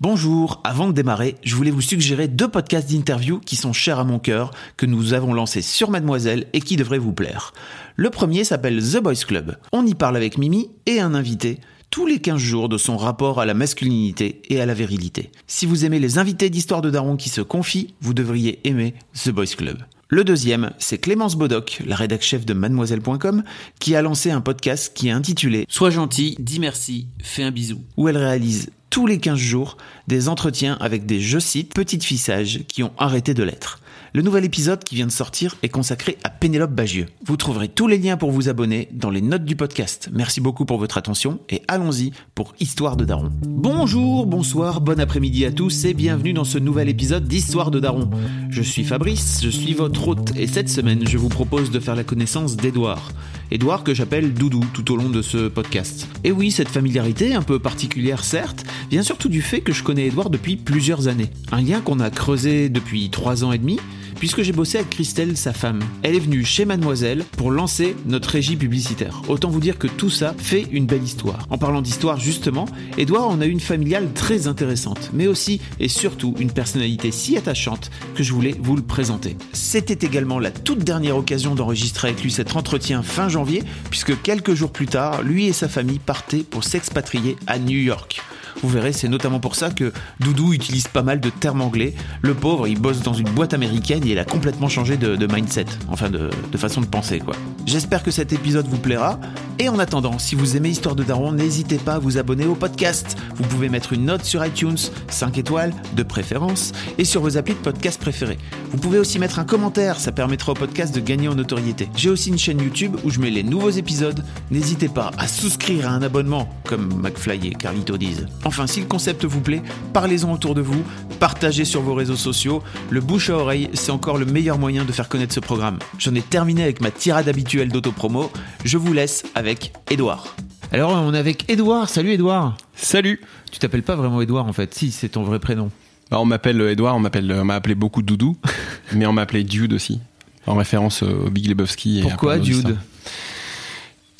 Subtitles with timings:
[0.00, 4.04] Bonjour, avant de démarrer, je voulais vous suggérer deux podcasts d'interview qui sont chers à
[4.04, 7.52] mon cœur, que nous avons lancés sur Mademoiselle et qui devraient vous plaire.
[7.96, 9.56] Le premier s'appelle The Boys Club.
[9.72, 11.58] On y parle avec Mimi et un invité
[11.90, 15.32] tous les 15 jours de son rapport à la masculinité et à la virilité.
[15.48, 19.30] Si vous aimez les invités d'Histoire de Daron qui se confient, vous devriez aimer The
[19.30, 19.78] Boys Club.
[20.10, 23.42] Le deuxième, c'est Clémence Bodoc, la rédac chef de mademoiselle.com,
[23.80, 27.80] qui a lancé un podcast qui est intitulé Sois gentil, dis merci, fais un bisou.
[27.96, 32.18] où elle réalise tous les 15 jours des entretiens avec des, je cite, petites filles
[32.18, 33.80] sages qui ont arrêté de l'être.
[34.14, 37.06] Le nouvel épisode qui vient de sortir est consacré à Pénélope Bagieux.
[37.26, 40.08] Vous trouverez tous les liens pour vous abonner dans les notes du podcast.
[40.14, 43.30] Merci beaucoup pour votre attention et allons-y pour Histoire de Daron.
[43.46, 48.08] Bonjour, bonsoir, bon après-midi à tous et bienvenue dans ce nouvel épisode d'Histoire de Daron.
[48.48, 51.94] Je suis Fabrice, je suis votre hôte et cette semaine je vous propose de faire
[51.94, 53.12] la connaissance d'Edouard.
[53.50, 56.06] Edouard que j'appelle Doudou tout au long de ce podcast.
[56.22, 60.06] Et oui, cette familiarité, un peu particulière certes, vient surtout du fait que je connais
[60.06, 61.30] Edouard depuis plusieurs années.
[61.50, 63.78] Un lien qu'on a creusé depuis trois ans et demi,
[64.18, 65.80] puisque j'ai bossé avec Christelle, sa femme.
[66.02, 69.22] Elle est venue chez Mademoiselle pour lancer notre régie publicitaire.
[69.28, 71.46] Autant vous dire que tout ça fait une belle histoire.
[71.50, 76.34] En parlant d'histoire, justement, Edouard en a une familiale très intéressante, mais aussi et surtout
[76.38, 79.36] une personnalité si attachante que je voulais vous le présenter.
[79.52, 84.54] C'était également la toute dernière occasion d'enregistrer avec lui cet entretien fin janvier, puisque quelques
[84.54, 88.22] jours plus tard, lui et sa famille partaient pour s'expatrier à New York.
[88.62, 91.94] Vous verrez, c'est notamment pour ça que Doudou utilise pas mal de termes anglais.
[92.22, 95.66] Le pauvre, il bosse dans une boîte américaine et il a complètement changé de, mindset,
[95.88, 97.34] enfin de, de façon de penser quoi.
[97.66, 99.20] J'espère que cet épisode vous plaira.
[99.58, 102.54] Et en attendant, si vous aimez Histoire de Daron, n'hésitez pas à vous abonner au
[102.54, 103.16] podcast.
[103.34, 104.78] Vous pouvez mettre une note sur iTunes,
[105.08, 108.38] 5 étoiles de préférence, et sur vos applis de podcast préférés.
[108.70, 111.88] Vous pouvez aussi mettre un commentaire, ça permettra au podcast de gagner en notoriété.
[111.96, 114.24] J'ai aussi une chaîne YouTube où je mets les nouveaux épisodes.
[114.50, 118.26] N'hésitez pas à souscrire à un abonnement, comme McFly et Carlito disent.
[118.48, 119.60] Enfin, si le concept vous plaît,
[119.92, 120.82] parlez-en autour de vous,
[121.20, 122.62] partagez sur vos réseaux sociaux.
[122.88, 125.78] Le bouche à oreille, c'est encore le meilleur moyen de faire connaître ce programme.
[125.98, 128.32] J'en ai terminé avec ma tirade habituelle d'autopromo.
[128.64, 130.34] Je vous laisse avec Edouard.
[130.72, 131.90] Alors, on est avec Edouard.
[131.90, 132.56] Salut Edouard.
[132.74, 133.20] Salut
[133.52, 134.72] Tu t'appelles pas vraiment Edouard en fait.
[134.74, 135.70] Si, c'est ton vrai prénom.
[136.10, 138.38] Bah, On m'appelle euh, Edouard, on m'appelle, on m'a appelé beaucoup Doudou,
[138.94, 140.00] mais on m'a appelé Dude aussi,
[140.46, 141.98] en référence euh, au Big Lebowski.
[141.98, 142.78] et à Pourquoi Dude.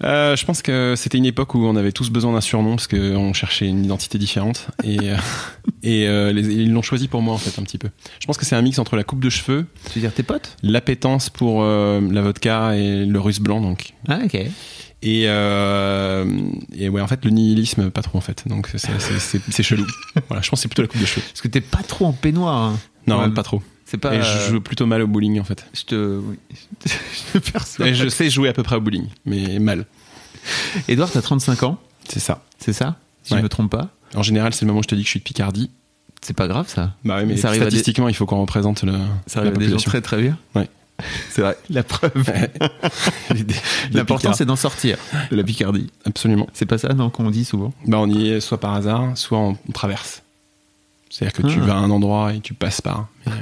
[0.04, 2.86] Euh, Je pense que c'était une époque où on avait tous besoin d'un surnom parce
[2.86, 5.16] qu'on cherchait une identité différente et, euh,
[5.82, 7.88] et euh, les- ils l'ont choisi pour moi en fait un petit peu.
[8.20, 10.22] Je pense que c'est un mix entre la coupe de cheveux, Tu veux dire tes
[10.22, 10.56] potes?
[10.62, 14.34] l'appétence pour euh, la vodka et le russe blanc donc Ah, ok.
[14.36, 16.24] et euh,
[16.76, 19.86] et ouais en fait le nihilisme pas trop en fait donc c'est chelou.
[20.28, 21.22] voilà je pense que c'est plutôt la coupe de cheveux.
[21.28, 22.56] Parce que t'es pas trop en peignoir.
[22.56, 22.78] hein.
[23.08, 23.30] Non Ouais.
[23.30, 23.62] pas trop.
[23.90, 24.14] C'est pas.
[24.14, 25.64] Et euh, je joue plutôt mal au bowling en fait.
[25.72, 26.18] je te.
[26.18, 26.36] Oui.
[26.86, 27.86] je te perçois.
[27.88, 29.86] Et je sais jouer à peu près au bowling, mais mal.
[30.88, 31.78] Edouard, t'as 35 ans,
[32.08, 32.42] C'est ça.
[32.58, 32.96] c'est ça?
[33.22, 33.38] Si Ouais.
[33.40, 33.88] je me trompe pas.
[34.14, 35.70] En général, c'est le moment où je te dis que je suis de Picardie.
[36.20, 36.94] C'est pas grave ça.
[37.04, 38.92] Bah oui, mais Ça des- statistiquement, il faut qu'on représente le,
[39.26, 40.36] Ça la arrive à des gens très très bien.
[40.54, 40.68] Ouais.
[41.30, 41.56] C'est vrai.
[41.70, 42.12] La preuve.
[43.92, 44.98] L'important c'est d'en sortir
[45.30, 45.88] de la Picardie.
[46.04, 46.46] Absolument.
[46.52, 47.72] C'est pas ça, non, qu'on dit souvent?
[47.86, 50.22] Bah, on y est soit par hasard, soit on traverse.
[51.10, 51.66] C'est-à-dire que tu Ah.
[51.66, 53.36] vas à un endroit et tu passes par, mais euh,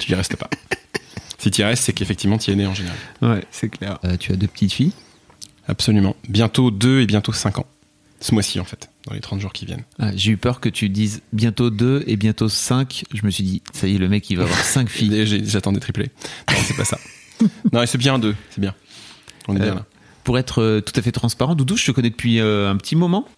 [0.00, 0.50] tu y restes pas.
[1.38, 2.96] si tu y restes, c'est qu'effectivement, tu y es né en général.
[3.22, 3.98] Ouais, c'est clair.
[4.04, 4.92] Euh, tu as deux petites filles?
[5.68, 6.14] Absolument.
[6.28, 7.66] Bientôt 2 et bientôt 5 ans.
[8.20, 9.84] Ce mois-ci, en fait, dans les 30 jours qui viennent.
[9.98, 13.04] Ah, J'ai eu peur que tu dises bientôt deux et bientôt cinq.
[13.12, 15.14] Je me suis dit, ça y est, le mec il va avoir cinq filles.
[15.14, 16.10] Et j'ai- J'attends des triplés.
[16.50, 16.98] Non, c'est pas ça.
[17.72, 18.74] non, et c'est bien 2, c'est bien.
[19.46, 19.84] On est Euh, bien là.
[20.22, 22.96] Pour être euh, tout à fait transparent, Doudou, je te connais depuis euh, un petit
[22.96, 23.28] moment.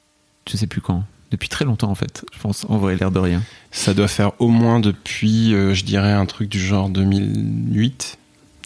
[0.49, 1.03] Je sais plus quand.
[1.31, 3.43] Depuis très longtemps en fait, je pense, en vrai, l'air de rien.
[3.71, 8.19] Ça doit faire au moins depuis, euh, je dirais, un truc du genre 2008.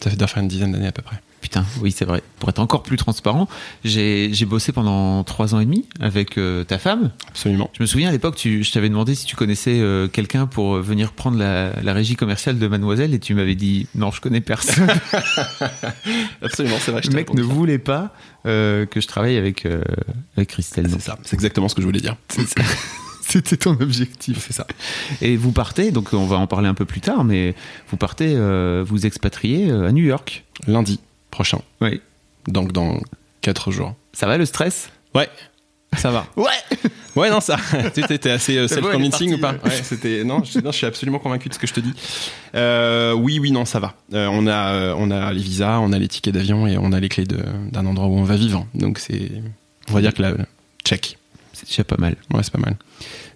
[0.03, 1.17] Ça doit faire une dizaine d'années à peu près.
[1.41, 2.21] Putain, oui, c'est vrai.
[2.39, 3.47] Pour être encore plus transparent,
[3.83, 7.11] j'ai bossé pendant trois ans et demi avec euh, ta femme.
[7.29, 7.69] Absolument.
[7.73, 10.75] Je me souviens à l'époque, tu- je t'avais demandé si tu connaissais euh, quelqu'un pour
[10.75, 14.21] euh, venir prendre la, la régie commerciale de Mademoiselle et tu m'avais dit non, je
[14.21, 14.87] connais personne.
[16.41, 17.01] Absolument, c'est vrai.
[17.07, 18.13] Le mec ne voulait pas
[18.45, 19.67] euh, que je travaille avec,
[20.37, 20.87] avec Christelle.
[20.91, 22.15] C'est ça, c'est exactement ce que je voulais dire.
[23.27, 24.45] C'était ton objectif.
[24.47, 24.67] C'est ça.
[25.21, 27.55] Et vous partez, donc on va en parler un peu plus tard, mais
[27.89, 28.35] vous partez,
[28.85, 30.43] vous expatriez à New York.
[30.67, 30.99] Lundi
[31.31, 32.01] prochain, Oui.
[32.47, 32.99] donc dans
[33.41, 33.95] 4 jours.
[34.13, 34.89] Ça va le stress?
[35.15, 35.29] Ouais.
[35.97, 36.25] Ça va.
[36.37, 36.49] Ouais
[37.13, 37.57] Ouais, non, ça.
[37.93, 39.55] tu étais assez euh, self-convincing ou pas?
[39.65, 40.23] Ouais, c'était.
[40.23, 41.93] Non, je, non, je suis absolument convaincu de ce que je te dis.
[42.55, 43.95] Euh, oui, oui, non, ça va.
[44.13, 46.93] Euh, on a, euh, on a les visas, on a les tickets d'avion et on
[46.93, 48.65] a les clés de- d'un endroit où on va vivre.
[48.75, 49.29] Donc c'est,
[49.89, 50.33] on va dire que la
[50.85, 51.17] check.
[51.51, 52.15] C'est déjà pas mal.
[52.33, 52.77] Ouais, c'est pas mal.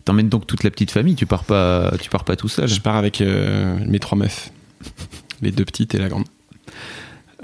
[0.05, 2.69] T'emmènes donc toute la petite famille, tu pars pas, tu pars pas tout seul.
[2.69, 4.51] Je pars avec euh, mes trois meufs,
[5.41, 6.23] les deux petites et la grande.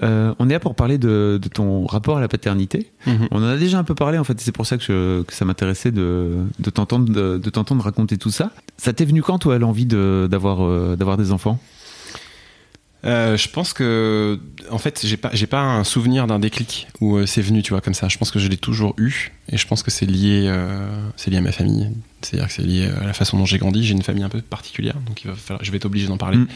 [0.03, 2.91] Euh, on est là pour parler de, de ton rapport à la paternité.
[3.05, 3.27] Mhm.
[3.31, 5.33] On en a déjà un peu parlé en fait, c'est pour ça que, je- que
[5.33, 8.51] ça m'intéressait de, de t'entendre de, de t'entendre raconter tout ça.
[8.77, 11.59] Ça t'est venu quand toi l'envie d'avoir euh, d'avoir des enfants?
[13.03, 14.39] Euh, je pense que,
[14.69, 17.71] en fait, j'ai pas, j'ai pas un souvenir d'un déclic où euh, c'est venu, tu
[17.71, 18.07] vois, comme ça.
[18.07, 21.31] Je pense que je l'ai toujours eu, et je pense que c'est lié, euh, c'est
[21.31, 21.89] lié à ma famille.
[22.21, 23.83] C'est-à-dire que c'est lié à la façon dont j'ai grandi.
[23.83, 26.17] J'ai une famille un peu particulière, donc il va falloir, je vais être obligé d'en
[26.17, 26.37] parler.
[26.37, 26.47] Mm.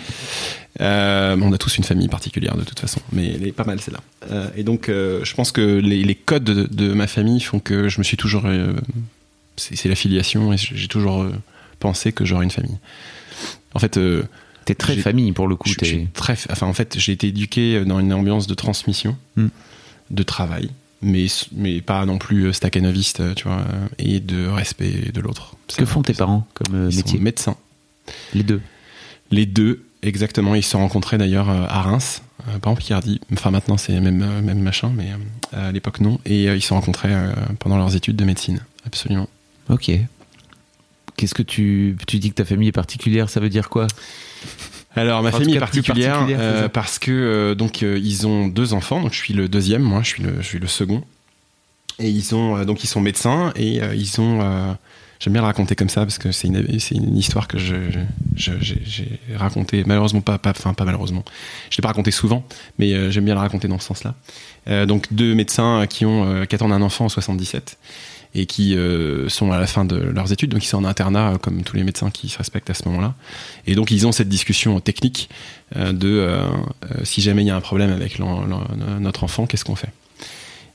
[0.80, 4.51] On a tous une famille particulière de toute façon, mais elle est pas mal celle-là.
[4.56, 7.98] Et donc, je pense que les, les codes de, de ma famille font que je
[7.98, 8.44] me suis toujours,
[9.57, 11.25] c'est la filiation, et j'ai toujours
[11.80, 12.77] pensé que j'aurais une famille.
[13.74, 14.00] En fait.
[14.65, 15.69] Euh, T'es très famille pour le coup.
[15.69, 19.47] je, très, enfin en fait, j'ai été éduqué dans une ambiance de transmission, Mm.
[20.12, 20.69] de travail,
[21.01, 25.56] mais mais pas non plus staccanoviste, tu vois, euh, et de respect de l'autre.
[25.77, 27.57] Que font tes parents comme euh, Ils métier sont médecins.
[28.33, 28.62] Les deux.
[29.31, 30.53] Les deux, exactement.
[30.56, 33.19] Ils se sont rencontrés d'ailleurs euh, à Reims, euh, pas en Picardie.
[33.33, 35.09] Enfin maintenant c'est même euh, même machin, mais
[35.53, 36.19] euh, à l'époque non.
[36.25, 38.59] Et euh, ils se sont rencontrés euh, pendant leurs études de médecine.
[38.85, 39.27] Absolument.
[39.69, 39.91] Ok.
[41.17, 43.88] Qu'est-ce que tu, tu dis que ta famille est particulière Ça veut dire quoi?
[44.95, 48.73] Alors ma En famille est particulière, euh, parce que euh, donc euh, ils ont deux
[48.73, 51.03] enfants, donc je suis le deuxième, moi je suis le, je suis le second,
[52.00, 54.77] et ils ont donc ils sont médecins et ils ont
[55.19, 57.75] j'aime bien le raconter comme ça parce que c'est une une histoire que je
[58.35, 61.25] j'ai j'ai raconté malheureusement pas pas enfin pas malheureusement.
[61.69, 62.45] Je l'ai pas raconté souvent
[62.79, 64.85] mais j'aime bien le raconter dans ce sens-là.
[64.85, 67.77] Donc deux médecins qui ont qui attendent un enfant en 77
[68.36, 71.34] et qui euh, sont à la fin de leurs études, donc ils sont en internat
[71.34, 73.16] euh, comme tous les médecins qui se respectent à ce moment-là.
[73.66, 75.30] Et donc ils ont cette discussion technique
[75.76, 76.46] euh, de euh,
[77.04, 79.92] si jamais il y a un problème avec notre enfant, qu'est-ce qu'on fait?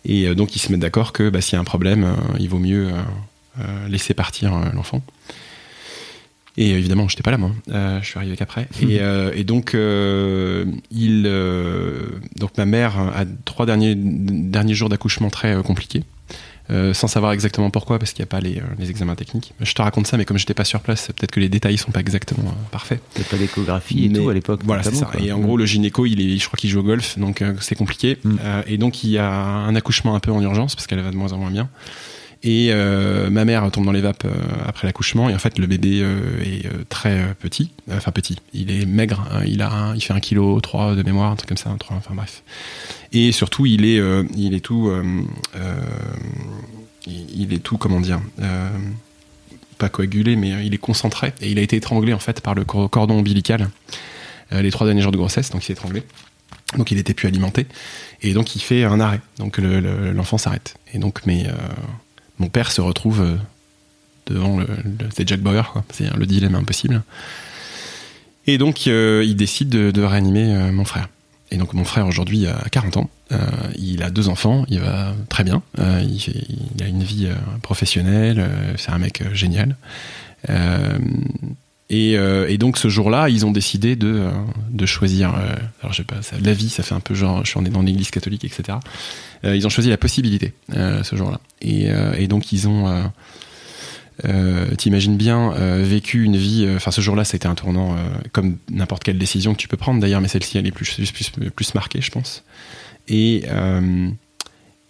[0.05, 2.59] Et donc ils se mettent d'accord que bah, s'il y a un problème, il vaut
[2.59, 2.91] mieux
[3.87, 5.03] laisser partir l'enfant.
[6.57, 7.53] Et évidemment, j'étais pas là, moi.
[7.71, 8.69] Euh, je suis arrivé qu'après.
[8.83, 11.23] Et, euh, et donc, euh, il,
[12.39, 16.03] donc ma mère a trois derniers derniers jours d'accouchement très compliqués.
[16.71, 19.55] Euh, sans savoir exactement pourquoi, parce qu'il n'y a pas les, euh, les examens techniques.
[19.61, 21.91] Je te raconte ça, mais comme j'étais pas sur place, peut-être que les détails sont
[21.91, 23.01] pas exactement euh, parfaits.
[23.15, 24.61] T'as pas d'échographie et Mais- tout à l'époque.
[24.65, 25.07] Voilà, c'est ça.
[25.07, 25.21] quoi.
[25.21, 27.75] Et en gros, le gynéco, il est, je crois qu'il joue au golf, donc c'est
[27.75, 28.19] compliqué.
[28.23, 28.37] Mm.
[28.69, 31.17] Et donc, il y a un accouchement un peu en urgence parce qu'elle va de
[31.17, 31.69] moins en moins bien.
[32.43, 32.73] Et
[33.31, 34.27] ma mère tombe dans les vapes
[34.67, 35.29] après l'accouchement.
[35.29, 36.05] Et en fait, le bébé
[36.45, 38.37] est très petit, enfin petit.
[38.55, 39.27] Il est maigre.
[39.33, 39.43] hein.
[39.47, 41.77] il a, un- il fait un kilo 3 de mémoire, un truc comme ça, un
[41.77, 42.43] 3, enfin bref.
[43.13, 44.01] Et surtout, il est,
[44.37, 44.91] il est tout,
[47.41, 48.21] il, est tout, comment dire.
[48.41, 48.69] euh,
[49.79, 52.65] pas coagulé, mais il est concentré et il a été étranglé en fait par le
[52.65, 53.71] cor- cordon ombilical
[54.53, 56.03] euh, les trois derniers jours de grossesse, donc il s'est étranglé.
[56.77, 57.67] Donc il était plus alimenté
[58.23, 59.21] et donc il fait un arrêt.
[59.39, 60.77] Donc le- le- l'enfant s'arrête.
[60.93, 61.53] Et donc mes, euh,
[62.39, 63.39] mon père se retrouve
[64.27, 64.67] devant le,
[65.17, 65.73] c'est Jack Bauer.
[65.93, 67.03] C'est le dilemme impossible.
[68.47, 71.09] Et donc il décide de, réanimer mon frère.
[71.51, 73.37] Et donc mon frère aujourd'hui a 40 ans, Euh,
[73.79, 78.49] il a deux enfants, il va très bien, Euh, il, a une vie euh, professionnelle,
[78.77, 79.77] c'est un mec génial.
[81.91, 84.31] Et, donc ce jour-là, ils ont décidé de,
[84.87, 85.35] choisir.
[85.81, 87.83] alors je sais pas, la vie, ça fait un peu genre, je suis en- dans
[87.83, 88.79] l'église catholique, etc.
[89.45, 91.41] Ils ont choisi la possibilité ce jour-là.
[91.63, 93.11] Et, donc ils ont,
[94.25, 95.53] euh, t'imagines bien,
[95.83, 96.69] vécu une vie.
[96.75, 97.97] Enfin, ce jour-là, été un tournant
[98.33, 100.01] comme n'importe quelle décision que tu peux prendre.
[100.01, 102.45] D'ailleurs, mais celle-ci, elle est plus marquée, je pense.
[103.09, 104.11] Et euh,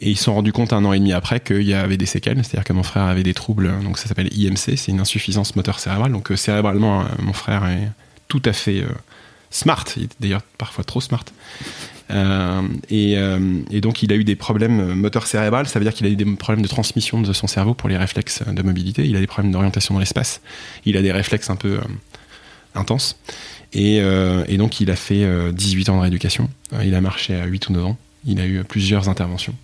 [0.03, 2.07] et ils se sont rendus compte un an et demi après qu'il y avait des
[2.07, 5.57] séquelles, c'est-à-dire que mon frère avait des troubles, donc ça s'appelle IMC, c'est une insuffisance
[5.57, 6.13] moteur cérébrale.
[6.13, 7.91] Donc euh, cérébralement, euh, mon frère est
[8.27, 8.83] tout à fait
[9.51, 11.25] smart, il est d'ailleurs parfois trop smart.
[12.89, 13.17] Et,
[13.83, 16.25] donc il a eu des problèmes moteurs cérébrales, ça veut dire qu'il a eu des
[16.25, 19.53] problèmes de transmission de son cerveau pour les réflexes de mobilité, il a des problèmes
[19.53, 20.41] d'orientation dans l'espace,
[20.87, 21.79] il a des réflexes un peu
[22.75, 23.19] intenses.
[23.73, 27.01] Et, euh, et donc il a fait euh, 18 ans de rééducation, Euh, il a
[27.01, 29.55] marché à 8 ou 9 ans, il a eu plusieurs interventions.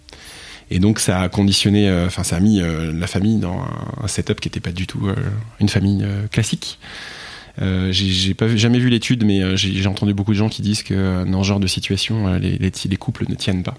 [0.70, 3.60] Et donc ça a conditionné, euh, enfin ça a mis euh, la famille dans
[4.02, 5.14] un, setup qui n'était pas du tout euh,
[5.60, 6.78] une famille euh, classique.
[7.62, 10.94] Euh, j'ai jamais vu l'étude, mais euh, j'ai entendu beaucoup de gens qui disent que
[10.94, 13.78] euh, dans ce genre de situation, euh, les couples ne tiennent pas.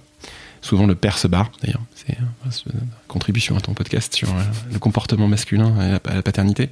[0.62, 1.82] Souvent le père se barre, d'ailleurs.
[1.96, 6.70] C'est euh, une contribution à ton podcast sur euh, le comportement masculin et la, paternité.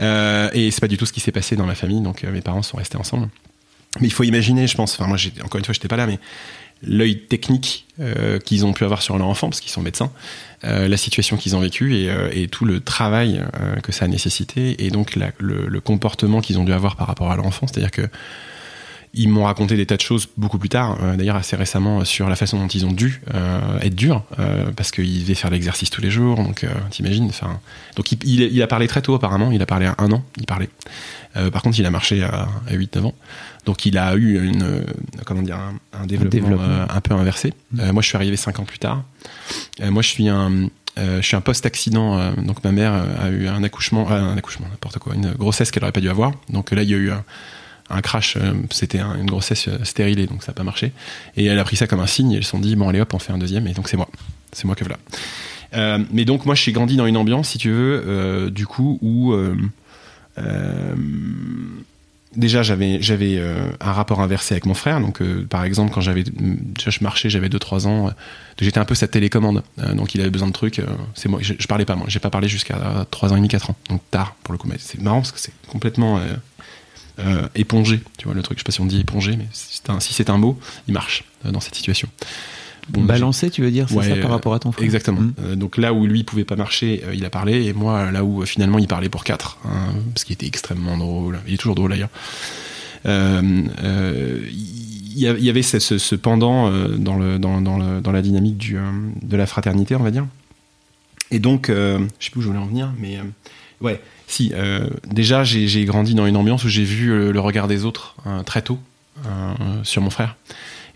[0.00, 2.32] Euh, et c'est pas du tout ce qui s'est passé dans ma famille, donc euh,
[2.32, 3.28] mes parents sont restés ensemble.
[4.00, 6.18] Mais il faut imaginer, je pense, enfin moi encore une fois j'étais pas là, mais
[6.82, 7.86] l'œil technique
[8.46, 10.12] qu'ils ont pu avoir sur leur enfant, parce qu'ils sont médecins,
[10.62, 11.94] la situation qu'ils ont vécue
[12.32, 13.44] et, tout le travail
[13.82, 17.30] que ça a nécessité, et donc le, le, comportement qu'ils ont dû avoir par rapport
[17.32, 17.66] à leur enfant.
[17.66, 18.08] C'est-à-dire que
[19.12, 22.36] ils m'ont raconté des tas de choses beaucoup plus tard, d'ailleurs assez récemment, sur la
[22.36, 23.22] façon dont ils ont dû
[23.82, 24.22] être durs,
[24.76, 27.30] parce qu'ils devaient faire l'exercice tous les jours, donc t'imagines.
[27.96, 30.22] Donc il, il, il, a parlé très tôt apparemment, il a parlé à un an,
[30.36, 30.70] il parlait.
[31.52, 33.14] par contre, il a marché à, à 8-9 ans.
[33.66, 34.84] Donc il a eu une, euh,
[35.26, 35.58] comment dire,
[35.92, 37.52] un, développement, euh, un, peu inversé.
[37.72, 37.80] Mmh.
[37.80, 39.02] Euh, moi, je suis arrivé cinq ans plus tard.
[39.80, 42.34] moi, je suis un, je suis un post-accident.
[42.36, 45.92] donc ma mère a eu un accouchement, un accouchement, n'importe quoi, une grossesse qu'elle aurait
[45.92, 46.32] pas dû avoir.
[46.48, 47.12] Donc là, il y a eu
[47.90, 48.38] un, crash.
[48.70, 50.92] C'était une grossesse stérilée, donc ça n'a pas marché.
[51.36, 52.32] Et elle a pris ça comme un signe.
[52.32, 53.66] Et elles se sont dit bon, allez hop, on fait un deuxième.
[53.66, 54.08] Et donc c'est moi,
[54.52, 54.98] c'est moi que voilà.
[55.74, 58.66] Euh, mais donc moi, je suis grandi dans une ambiance, si tu veux, euh, du
[58.66, 59.54] coup où euh,
[62.36, 66.00] déjà j'avais j'avais euh, un rapport inversé avec mon frère donc euh, par exemple quand
[66.00, 68.10] j'avais je marchais j'avais 2 3 ans euh,
[68.60, 69.62] j'étais un peu sa télécommande
[69.94, 70.80] donc il avait besoin de trucs
[71.14, 73.70] c'est moi je, parlais pas moi j'ai pas parlé jusqu'à 3 ans et demi 4
[73.70, 76.20] ans donc tard pour le coup c'est marrant parce que c'est complètement
[77.54, 80.30] épongé tu vois le truc je sais pas si on dit épongé mais si c'est
[80.30, 80.58] un mot
[80.88, 82.08] il marche dans cette situation
[82.90, 85.20] Bon, Balancer, tu veux dire, c'est ça par rapport à ton frère Exactement.
[85.20, 85.34] Mmh.
[85.44, 88.24] Euh, donc là où lui pouvait pas marcher, euh, il a parlé, et moi là
[88.24, 91.38] où euh, finalement il parlait pour quatre, hein, ce qui était extrêmement drôle.
[91.46, 92.08] Il est toujours drôle d'ailleurs.
[93.04, 93.70] Il
[95.14, 98.56] y, y, avait ce, ce, ce pendant dans, le, dans, dans, le, dans, la dynamique
[98.58, 98.78] du,
[99.22, 100.26] de la fraternité, on va dire.
[101.30, 103.18] Et donc, je sais plus où je voulais en venir, mais
[103.80, 104.00] ouais,
[104.30, 104.52] si.
[105.06, 108.62] déjà, j'ai grandi dans une ambiance où j'ai vu le, regard des autres hein, très
[108.62, 108.78] tôt
[109.82, 110.36] sur mon frère.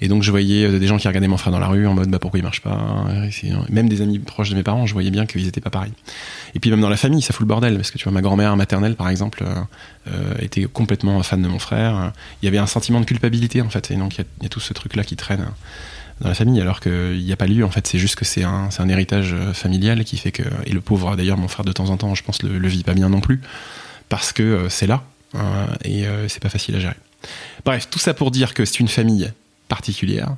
[0.00, 1.94] Et donc je voyais euh, des gens qui regardaient mon frère dans la rue en
[1.94, 3.28] mode bah pourquoi il marche pas hein,
[3.70, 5.92] Même des amis proches de mes parents, je voyais bien qu'ils étaient pas pareils.
[6.54, 8.22] Et puis même dans la famille, ça fout le bordel parce que tu vois ma
[8.22, 9.54] grand-mère maternelle par exemple euh,
[10.08, 12.12] euh était complètement fan de mon frère.
[12.42, 14.60] Il y avait un sentiment de culpabilité en fait, et donc il y, a tout
[14.60, 15.46] ce truc là qui traîne
[16.20, 18.44] dans la famille alors qu'il n'y a pas lieu en fait c'est juste que c'est
[18.44, 21.90] un, héritage euh, familial qui fait que et le pauvre d'ailleurs mon frère de temps
[21.90, 23.40] en temps je pense le, le vit pas bien non plus
[24.08, 25.02] parce que c'est là
[25.84, 26.94] et c'est pas facile à gérer.
[27.64, 29.32] Bref, tout ça pour dire que c'est une famille
[29.68, 30.36] particulière,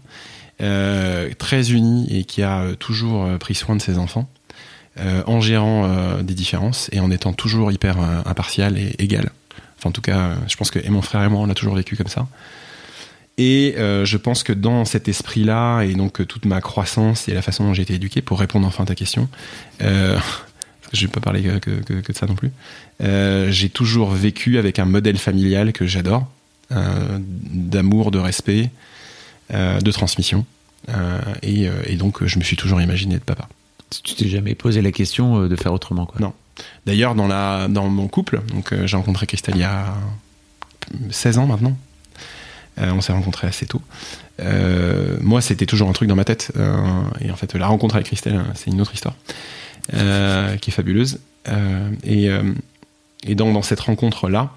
[0.62, 4.28] euh, très unie et qui a euh, toujours euh, pris soin de ses enfants,
[5.26, 9.28] en gérant des différences et en étant toujours hyper impartial et égal.
[9.76, 11.75] Enfin, en tout cas, je pense que et mon frère et moi, on l'a toujours
[11.75, 12.26] vécu comme ça.
[13.38, 17.64] Et je pense que dans cet esprit-là, et donc toute ma croissance et la façon
[17.64, 19.28] dont j'ai été éduqué, pour répondre enfin à ta question,
[19.83, 20.19] euh,
[20.93, 22.50] je vais pas parler que, que, que, de ça non plus,
[23.02, 26.26] euh, j'ai toujours vécu avec un modèle familial que j'adore,
[26.73, 28.71] euh, d'amour, de respect,
[29.52, 30.45] euh, de transmission.
[30.88, 33.49] Euh, et, euh, et, donc, je me suis toujours imaginé être papa.
[34.02, 36.33] Tu t'es jamais posé la question de faire autrement, quoi Non.
[36.87, 39.95] D'ailleurs, dans, la, dans mon couple, donc j'ai rencontré Christelle il y a
[41.11, 41.76] 16 ans maintenant.
[42.78, 43.80] On s'est rencontrés assez tôt.
[44.40, 46.52] Euh, moi, c'était toujours un truc dans ma tête.
[46.56, 49.14] Euh, et en fait, la rencontre avec Christelle, c'est une autre histoire
[49.95, 51.21] euh, qui est fabuleuse.
[52.04, 52.28] et,
[53.26, 54.50] et dans cette rencontre-là,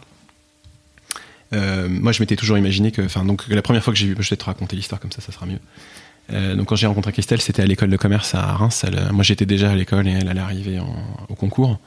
[1.53, 4.15] euh, moi, je m'étais toujours imaginé que, enfin, donc la première fois que j'ai vu,
[4.19, 5.59] je vais te raconter l'histoire comme ça, ça sera mieux.
[6.31, 8.85] Euh, donc quand j'ai rencontré Christelle, c'était à l'école de commerce à Reims.
[9.11, 10.79] moi, j'étais déjà à l'école et elle allait arriver
[11.27, 11.79] au concours.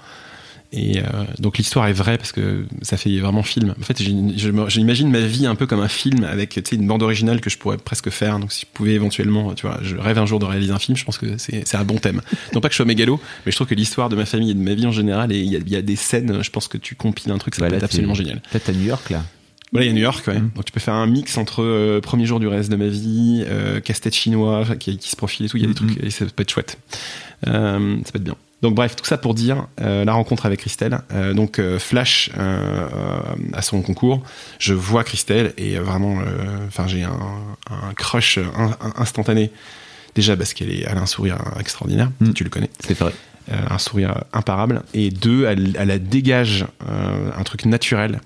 [0.75, 1.03] Et euh,
[1.39, 3.75] donc l'histoire est vraie parce que ça fait vraiment film.
[3.79, 7.51] En fait, j'imagine ma vie un peu comme un film avec une bande originale que
[7.51, 8.39] je pourrais presque faire.
[8.39, 10.97] Donc si je pouvais éventuellement, tu vois, je rêve un jour de réaliser un film,
[10.97, 12.23] je pense que c'est un bon thème.
[12.55, 14.55] Non pas que je sois mégalo, mais je trouve que l'histoire de ma famille et
[14.55, 16.79] de ma vie en général, et il y, y, a des scènes, je pense que
[16.79, 18.41] tu compiles un truc, ça bah peut être absolument génial.
[18.51, 19.23] Peut-être à New York là.
[19.73, 20.39] Voilà, il y a New York, ouais.
[20.39, 20.51] Mm.
[20.55, 23.45] Donc tu peux faire un mix entre euh, premier jour du reste de ma vie,
[23.47, 25.57] euh, casse-tête chinois qui, qui, se profile et tout.
[25.57, 26.07] Il y a des mm, trucs, mm.
[26.07, 26.79] et ça peut être chouette.
[27.47, 28.37] Euh, ça peut être bien.
[28.63, 31.01] Donc bref, tout ça pour dire euh, la rencontre avec Christelle.
[31.13, 32.31] Euh, donc euh, Flash
[33.53, 34.23] à son concours,
[34.59, 36.19] je vois Christelle et vraiment,
[36.69, 37.19] enfin j'ai un,
[37.71, 38.39] un, crush
[38.97, 39.51] instantané.
[40.15, 42.71] Déjà parce qu'elle est, elle a un sourire extraordinaire, tu le connais.
[42.81, 43.13] C'est vrai.
[43.51, 44.83] un sourire imparable.
[44.95, 48.21] Et deux, elle, elle dégage un truc naturel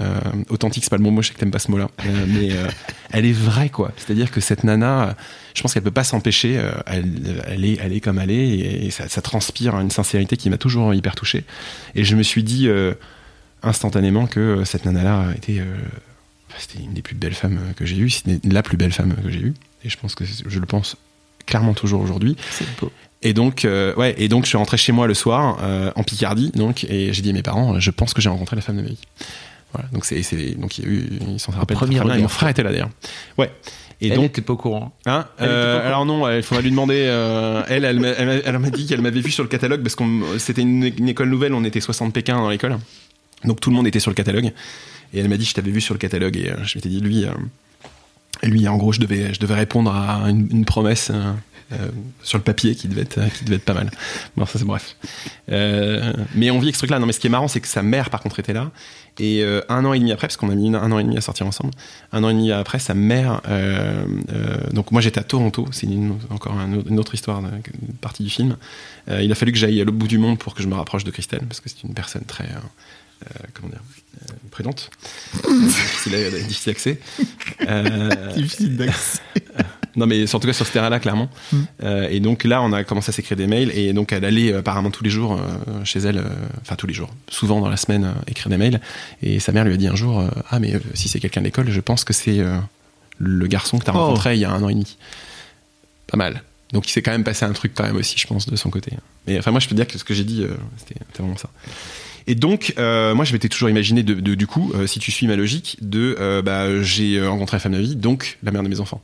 [0.00, 2.26] euh, authentique, c'est pas le bon mot, je sais que t'aimes pas ce mot-là, euh,
[2.26, 2.66] mais euh,
[3.10, 3.92] elle est vraie, quoi.
[3.98, 5.14] C'est-à-dire que cette nana,
[5.54, 6.54] je pense qu'elle peut pas s'empêcher,
[6.86, 10.48] elle, elle, est, elle est comme elle est, et, ça, ça, transpire une sincérité qui
[10.48, 11.44] m'a toujours hyper touché.
[11.94, 12.70] Et je me suis dit
[13.62, 15.60] instantanément que cette nana-là était,
[16.56, 19.30] c'était une des plus belles femmes que j'ai eues, c'était la plus belle femme que
[19.30, 20.96] j'ai eue, et je pense que je le pense
[21.44, 22.36] clairement toujours aujourd'hui.
[22.50, 22.90] C'est beau.
[23.20, 25.58] Et donc, ouais, et donc je suis rentré chez moi le soir
[25.94, 28.62] en Picardie, donc, et j'ai dit à mes parents, je pense que j'ai rencontré la
[28.62, 28.98] femme de ma vie.
[29.72, 30.20] Voilà, donc c'est
[30.56, 32.04] donc il y a eu ils s'en rappellent très bien.
[32.04, 32.90] mon frère était là d'ailleurs.
[33.38, 33.50] Ouais.
[34.00, 34.92] Et elle donc n'était pas au courant.
[35.06, 37.04] Hein euh, alors non, il faudrait lui demander.
[37.06, 40.62] Euh, elle, elle, elle, m'a dit qu'elle m'avait vu sur le catalogue parce qu'on c'était
[40.62, 42.78] une, école nouvelle, on était 60 Pékin dans l'école,
[43.44, 44.52] donc tout le monde était sur le catalogue.
[45.14, 47.00] Et elle m'a dit je t'avais vu sur le catalogue et euh, je m'étais dit
[47.00, 47.26] lui.
[48.42, 51.12] Lui, en gros, je devais, je devais répondre à une, une promesse
[51.72, 51.88] euh, euh,
[52.22, 53.90] sur le papier qui devait être, qui devait être pas mal.
[54.36, 54.96] Bon, ça c'est bref.
[55.50, 56.98] Euh, mais on vit ce truc-là.
[56.98, 58.70] Non, mais ce qui est marrant, c'est que sa mère, par contre, était là.
[59.18, 61.02] Et euh, un an et demi après, parce qu'on a mis une- un an et
[61.04, 61.70] demi à sortir ensemble,
[62.12, 63.40] un an et demi après, sa mère.
[63.48, 65.66] euh, euh, donc moi, j'étais à Toronto.
[65.72, 65.86] C'est
[66.30, 68.56] encore une autre histoire, une partie du film.
[69.10, 70.74] Euh, il a fallu que j'aille à l'autre bout du monde pour que je me
[70.74, 72.44] rapproche de Christelle, parce que c'est une personne très.
[72.44, 72.56] euh,
[73.26, 73.80] euh, comment dire
[74.22, 74.90] euh, Prudente.
[75.48, 76.12] difficile,
[76.48, 76.98] difficile d'accès.
[77.68, 79.20] Euh, Difficile d'accès.
[79.96, 81.28] Non, mais en tout cas sur ce terrain-là, clairement.
[81.82, 84.52] Euh, et donc là, on a commencé à s'écrire des mails et donc elle allait
[84.52, 86.22] euh, apparemment tous les jours euh, chez elle,
[86.62, 88.80] enfin tous les jours, souvent dans la semaine, écrire des mails.
[89.22, 91.70] Et sa mère lui a dit un jour Ah, mais si c'est quelqu'un de l'école,
[91.70, 92.40] je pense que c'est
[93.18, 93.98] le garçon que tu as Oh.
[93.98, 94.96] rencontré il y a un an et demi.
[96.06, 96.42] Pas mal.
[96.72, 98.70] Donc il s'est quand même passé un truc quand même aussi, je pense, de son
[98.70, 98.92] côté.
[99.26, 100.44] Mais enfin, moi, je peux dire que ce que j'ai dit,
[100.78, 101.50] c'était vraiment ça.
[102.26, 105.10] Et donc, euh, moi, je m'étais toujours imaginé, de, de- du coup, euh, si tu
[105.10, 108.62] suis ma logique, de euh, bah, j'ai rencontré la femme de vie, donc la mère
[108.62, 109.02] de mes enfants.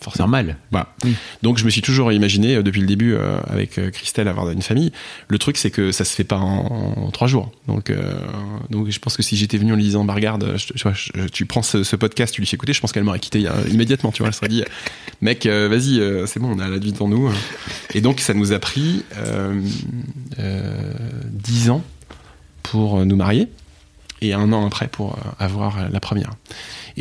[0.00, 0.24] Forcément.
[0.28, 0.56] normal.
[0.70, 0.92] Voilà.
[1.04, 1.14] Oui.
[1.42, 4.48] Donc je me suis toujours imaginé euh, depuis le début euh, avec euh, Christelle avoir
[4.50, 4.92] une famille.
[5.28, 7.52] Le truc c'est que ça se fait pas en, en trois jours.
[7.68, 7.92] Donc
[8.70, 10.92] donc je pense que si j'étais venu en lui disant bah regarde, je, tu vois,
[10.94, 13.46] je- tu prends ce, ce podcast, tu lui fais écouter, je pense qu'elle m'aurait quitté
[13.70, 14.10] immédiatement.
[14.12, 14.64] Tu vois, elle serait dit
[15.20, 17.30] mec vas-y c'est bon on a la vie devant nous.
[17.94, 19.04] Et donc ça nous a pris
[21.30, 21.82] dix ans
[22.62, 23.48] pour nous marier
[24.22, 26.30] et un an après pour avoir la première.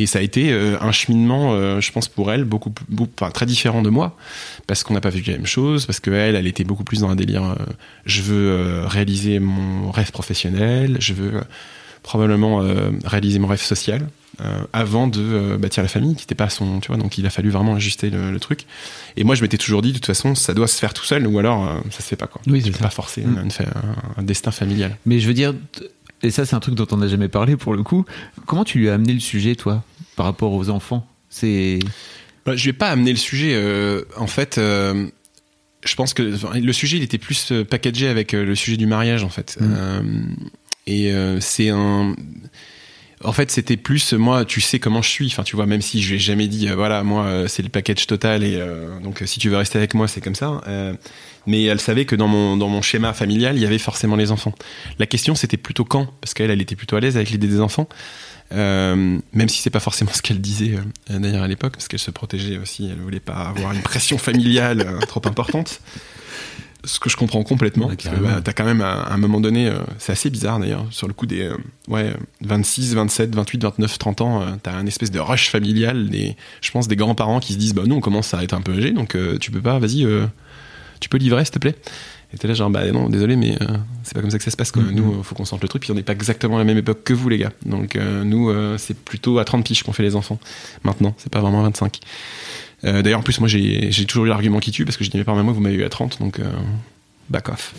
[0.01, 2.71] Et ça a été euh, un cheminement, euh, je pense, pour elle, beaucoup,
[3.19, 4.15] enfin, très différent de moi,
[4.67, 7.09] parce qu'on n'a pas vécu la même chose, parce qu'elle, elle était beaucoup plus dans
[7.09, 7.55] un délire, euh,
[8.05, 11.33] je veux réaliser mon rêve professionnel, je veux
[12.03, 12.63] probablement
[13.03, 14.07] réaliser mon rêve social,
[14.41, 17.25] euh, avant de euh, bâtir la famille, qui n'était pas son, tu vois, donc il
[17.25, 18.61] a fallu vraiment ajuster le, le truc.
[19.17, 21.27] Et moi, je m'étais toujours dit, de toute façon, ça doit se faire tout seul,
[21.27, 22.39] ou alors euh, ça se fait pas, quoi.
[22.47, 22.83] Oui, tu c'est peux ça.
[22.85, 23.39] pas forcer Mm.
[23.43, 24.95] une fa- un, un destin familial.
[25.05, 25.53] Mais je veux dire,
[26.21, 28.05] et ça c'est un truc dont on n'a jamais parlé pour le coup.
[28.45, 29.83] Comment tu lui as amené le sujet, toi,
[30.15, 31.07] par rapport aux enfants?
[31.29, 31.79] C'est
[32.45, 33.51] Bah, je vais pas amener le sujet.
[33.53, 35.07] euh, en fait, euh,
[35.85, 39.23] je pense que le sujet il était plus euh, packagé avec le sujet du mariage
[39.23, 39.57] en fait.
[39.59, 39.73] Mm.
[39.77, 40.01] Euh,
[40.87, 42.15] et c'est un.
[43.23, 44.45] En fait, c'était plus moi.
[44.45, 45.27] Tu sais comment je suis.
[45.27, 47.61] Enfin, tu vois, même si je lui ai jamais dit, euh, voilà, moi, euh, c'est
[47.61, 50.35] le package total et euh, donc euh, si tu veux rester avec moi, c'est comme
[50.35, 50.61] ça.
[50.67, 50.93] Euh,
[51.45, 54.31] mais elle savait que dans mon dans mon schéma familial, il y avait forcément les
[54.31, 54.53] enfants.
[54.99, 57.59] La question, c'était plutôt quand, parce qu'elle, elle était plutôt à l'aise avec l'idée des
[57.59, 57.89] enfants.
[58.51, 60.75] Même si c'est pas forcément ce qu'elle disait
[61.09, 64.85] d'ailleurs à l'époque, parce qu'elle se protégeait aussi, elle voulait pas avoir une pression familiale
[65.07, 65.81] trop importante.
[66.85, 69.17] Ce que je comprends complètement, Ouais, parce que bah, t'as quand même à, à un
[69.17, 71.57] moment donné, euh, c'est assez bizarre d'ailleurs, sur le coup des euh,
[71.89, 76.37] ouais, 26, 27, 28, 29, 30 ans, euh, t'as un espèce de rush familial, des,
[76.61, 78.73] je pense des grands-parents qui se disent bah nous on commence à être un peu
[78.73, 80.07] âgés, donc tu peux pas, vas-y,
[80.99, 81.75] tu peux livrer s'il te plaît.
[82.33, 84.51] Et t'es là genre bah non désolé mais euh, c'est pas comme ça que ça
[84.51, 84.83] se passe quoi.
[84.83, 84.91] Mhm.
[84.91, 87.03] Nous faut qu'on sente le truc puis on n'est pas exactement à la même époque
[87.03, 87.51] que vous les gars.
[87.65, 90.39] Donc euh, nous euh, c'est plutôt à 30 piges qu'on fait les enfants.
[90.83, 91.99] Maintenant c'est pas vraiment à 25.
[92.83, 95.17] Euh, D'ailleurs en plus moi j'ai toujours eu l'argument qui tue parce que je dis
[95.17, 96.49] mais moi vous m'avez eu à 30 donc euh,
[97.29, 97.73] back off.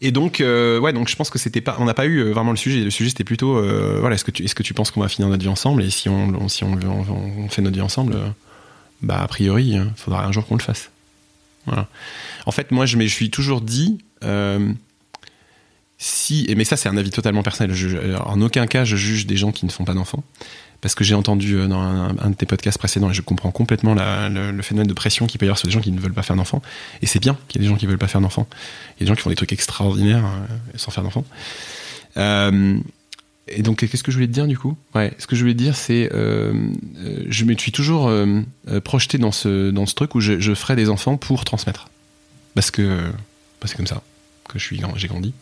[0.00, 2.32] Et donc euh, ouais donc je pense que c'était pas on n'a pas eu euh,
[2.32, 2.80] vraiment le sujet.
[2.80, 3.62] Le sujet c'était plutôt
[4.00, 5.82] voilà est-ce que tu est-ce que tu penses qu'on va finir notre vie ensemble?
[5.82, 8.16] Et si on si on, fait notre vie ensemble
[9.02, 10.90] bah a priori il faudra un jour qu'on le fasse.
[11.66, 11.86] Voilà.
[12.46, 13.98] En fait, moi, je me suis toujours dit,
[15.98, 17.74] si, et mais ça, c'est un avis totalement personnel.
[18.24, 20.22] En aucun cas, je juge des gens qui ne font pas d'enfants,
[20.80, 23.94] parce que j'ai entendu euh, dans un, de tes podcasts précédents, et je comprends complètement
[23.94, 26.22] le, phénomène de pression qu'il peut y avoir sur des gens qui ne veulent pas
[26.22, 26.62] faire d'enfants.
[27.02, 28.46] Et c'est bien qu'il y ait des gens qui veulent pas faire d'enfants.
[28.50, 31.24] Il y a des gens qui font des trucs extraordinaires euh, sans faire d'enfants.
[32.16, 32.78] Euh,
[33.48, 34.76] et donc, qu'est-ce que je voulais te dire du coup?
[34.94, 36.52] Ouais, ce que je voulais te dire, c'est, euh,
[37.28, 38.12] je me suis toujours
[38.84, 41.88] projeté dans ce truc où je, ferai des enfants pour transmettre,
[42.54, 43.10] parce que
[43.64, 44.02] c'est comme ça
[44.48, 45.32] que je suis j'ai grandi.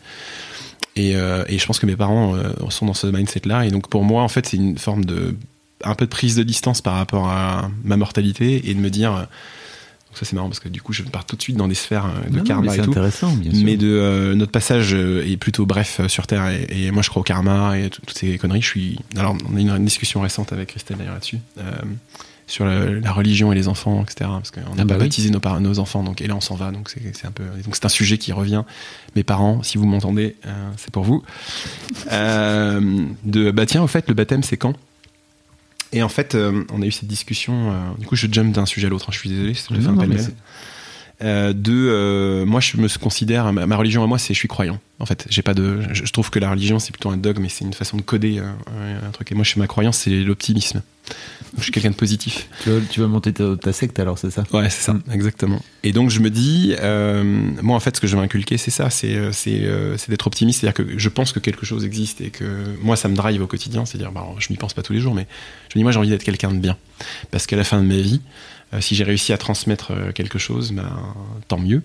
[0.97, 3.65] Et, euh, et je pense que mes parents euh, sont dans ce mindset-là.
[3.65, 5.35] Et donc pour moi, en fait, c'est une forme de
[5.83, 9.13] un peu de prise de distance par rapport à ma mortalité et de me dire.
[9.15, 11.67] euh, donc ça c'est marrant parce que du coup, je pars tout de suite dans
[11.67, 13.63] des sphères de Non, karma mais et c'est tout intéressant, bien sûr.
[13.65, 17.23] mais de notre passage est plutôt bref sur Terre et, et moi je crois au
[17.23, 18.61] karma et tout- toutes ces conneries.
[18.61, 21.39] Je suis alors on a eu une discussion récente avec Christelle d'ailleurs là-dessus
[22.47, 24.29] sur la, la religion et les enfants, etc.
[24.33, 24.99] Parce qu'on n'a Ah bah pas oui.
[25.01, 27.75] baptisé nos, enfants, donc et là on s'en va, donc c'est c'est un peu donc
[27.75, 28.63] c'est un sujet qui revient.
[29.15, 31.23] Mes parents, si vous m'entendez, euh, c'est pour vous.
[32.11, 34.73] Euh, de bah tiens, au fait, le baptême c'est quand?
[35.93, 37.71] Et en fait, euh, on a eu cette discussion.
[37.71, 39.05] euh, du coup, je jump d'un sujet à l'autre.
[39.09, 40.07] hein, je suis désolé, te fais Non, un
[41.23, 44.47] Euh, de euh, moi je me considère ma, ma religion à moi c'est je suis
[44.47, 47.17] croyant en fait j'ai pas de je, je trouve que la religion c'est plutôt un
[47.17, 49.65] dogme mais c'est une façon de coder euh, un truc et moi je suis ma
[49.65, 50.83] croyance c'est l'optimisme
[51.57, 54.29] je suis quelqu'un de positif Tu vas, tu vas monter ta, ta secte alors, c'est
[54.29, 54.43] ça?
[54.53, 55.61] Ouais, c'est ça, exactement.
[55.83, 57.23] Et donc je me dis, euh,
[57.61, 60.27] moi en fait, ce que je veux inculquer, c'est ça, c'est euh, euh, c'est d'être
[60.27, 63.41] optimiste, c'est-à-dire que je pense que quelque chose existe et que moi ça me drive
[63.41, 65.27] au quotidien, c'est-à-dire, bah, je m'y pense pas tous les jours, mais
[65.69, 66.77] je me dis moi j'ai envie d'être quelqu'un de bien,
[67.31, 68.21] parce qu'à la fin de ma vie,
[68.73, 71.15] euh, si j'ai réussi à transmettre quelque chose, ben,
[71.47, 71.81] tant mieux.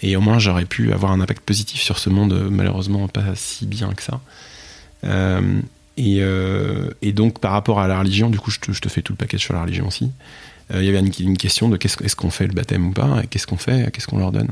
[0.00, 3.66] Et au moins j'aurais pu avoir un impact positif sur ce monde, malheureusement pas si
[3.66, 4.20] bien que ça.
[5.04, 5.60] Euh,
[5.96, 9.12] et, euh, et donc par rapport à la religion, du coup je te, fais tout
[9.12, 10.10] le paquet sur la religion aussi.
[10.72, 13.22] Euh, Il y avait une, question de qu'est-ce est-ce qu'on fait le baptême ou pas,
[13.30, 14.48] qu'est-ce qu'on fait, qu'est-ce qu'on leur donne.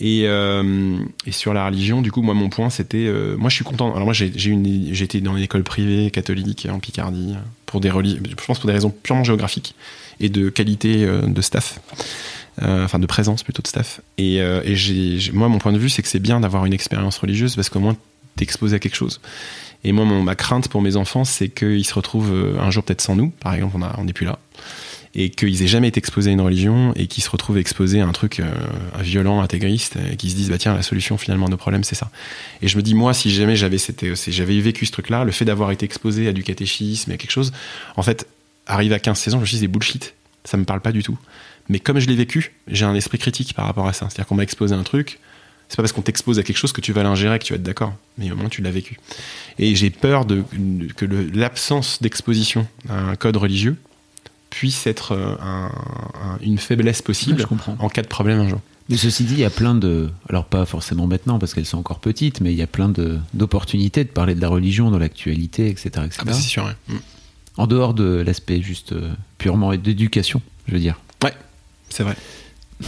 [0.00, 3.64] Et, euh, et sur la religion, du coup, moi, mon point, c'était, moi, je suis
[3.64, 3.92] content.
[3.92, 7.34] Alors moi, j'ai été dans une école privée catholique en Picardie
[7.66, 9.74] pour des reli- je pense pour des raisons purement géographiques
[10.20, 11.80] et de qualité de staff,
[12.62, 14.00] enfin de présence plutôt de staff.
[14.18, 14.40] Et,
[15.32, 17.80] moi, mon point de vue, c'est que c'est bien d'avoir une expérience religieuse parce qu'au
[17.80, 17.96] moins
[18.36, 19.20] t'es exposé à quelque chose.
[19.84, 23.00] Et moi, ma crainte pour mes enfants, c'est qu'ils se retrouvent euh, un jour peut-être
[23.00, 24.38] sans nous, par exemple, on n'est plus là,
[25.14, 28.06] et qu'ils aient jamais été exposés à une religion et qu'ils se retrouvent exposés à
[28.06, 28.50] un truc euh,
[29.00, 31.94] violent, intégriste, et qu'ils se disent bah tiens la solution finalement à nos problèmes c'est
[31.94, 32.10] ça.
[32.60, 35.44] Et je me dis moi si jamais j'avais si j'avais vécu ce truc-là, le fait
[35.44, 37.52] d'avoir été exposé à du catéchisme et à quelque chose,
[37.96, 38.26] en fait,
[38.66, 40.14] arrivé à 15 16 ans, je me suis c'est bullshit,
[40.44, 41.18] ça me parle pas du tout.
[41.68, 44.06] Mais comme je l'ai vécu, j'ai un esprit critique par rapport à ça.
[44.08, 45.18] C'est-à-dire qu'on m'a exposé un truc,
[45.68, 47.56] c'est pas parce qu'on t'expose à quelque chose que tu vas l'ingérer que tu vas
[47.56, 48.98] être d'accord, mais au moins tu l'as vécu.
[49.58, 53.76] Et j'ai peur de, de- que le- l'absence d'exposition à un code religieux
[54.50, 55.70] puisse être euh, un-
[56.24, 57.76] un- une faiblesse possible Ouais, je comprends.
[57.80, 58.60] en cas de problème un jour.
[58.88, 60.08] Mais ceci dit, il y a plein de.
[60.30, 63.18] Alors, pas forcément maintenant, parce qu'elles sont encore petites, mais il y a plein de-
[63.34, 65.88] d'opportunités de, parler de la religion dans l'actualité, etc.
[66.06, 66.16] etc.
[66.20, 66.64] Ah bah c'est sûr.
[66.64, 66.94] ouais.
[66.94, 66.98] Mm.
[67.58, 70.98] en dehors de l'aspect juste euh, purement d'éducation, je veux dire.
[71.22, 71.34] Ouais,
[71.90, 72.16] c'est vrai.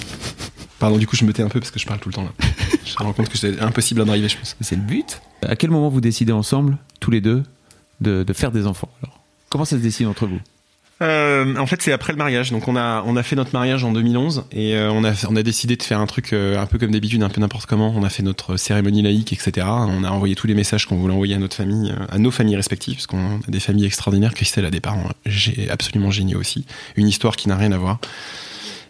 [0.80, 2.24] Pardon, du coup, je me tais un peu parce que je parle tout le temps
[2.24, 2.32] là.
[2.84, 4.56] je me rends compte que c'est impossible à driver, je pense.
[4.60, 5.20] C'est le but.
[5.42, 7.44] À quel moment vous décidez ensemble, tous les deux,
[8.00, 9.20] de, de faire des enfants alors?
[9.50, 10.40] Comment ça se décide entre vous?
[11.02, 12.50] Euh, en fait, c'est après le mariage.
[12.50, 15.36] Donc, on a, on a fait notre mariage en 2011 et euh, on, a, on
[15.36, 17.92] a décidé de faire un truc euh, un peu comme d'habitude, un peu n'importe comment.
[17.96, 19.66] On a fait notre cérémonie laïque, etc.
[19.68, 22.56] On a envoyé tous les messages qu'on voulait envoyer à notre famille, à nos familles
[22.56, 24.34] respectives, parce qu'on a des familles extraordinaires.
[24.34, 26.66] Christelle a des parents j'ai absolument géniaux aussi.
[26.96, 27.98] Une histoire qui n'a rien à voir.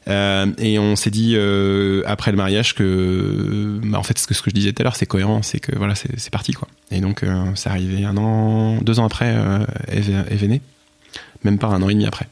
[0.09, 4.35] Euh, et on s'est dit euh, après le mariage que, bah, en fait, ce que,
[4.35, 6.69] je disais tout à l'heure, c'est cohérent, c'est que voilà, c'est parti quoi.
[6.91, 9.37] Et donc, euh, c'est arrivé un an, deux ans après,
[9.89, 10.63] Eve, est née.
[11.45, 12.29] même pas un an et demi après.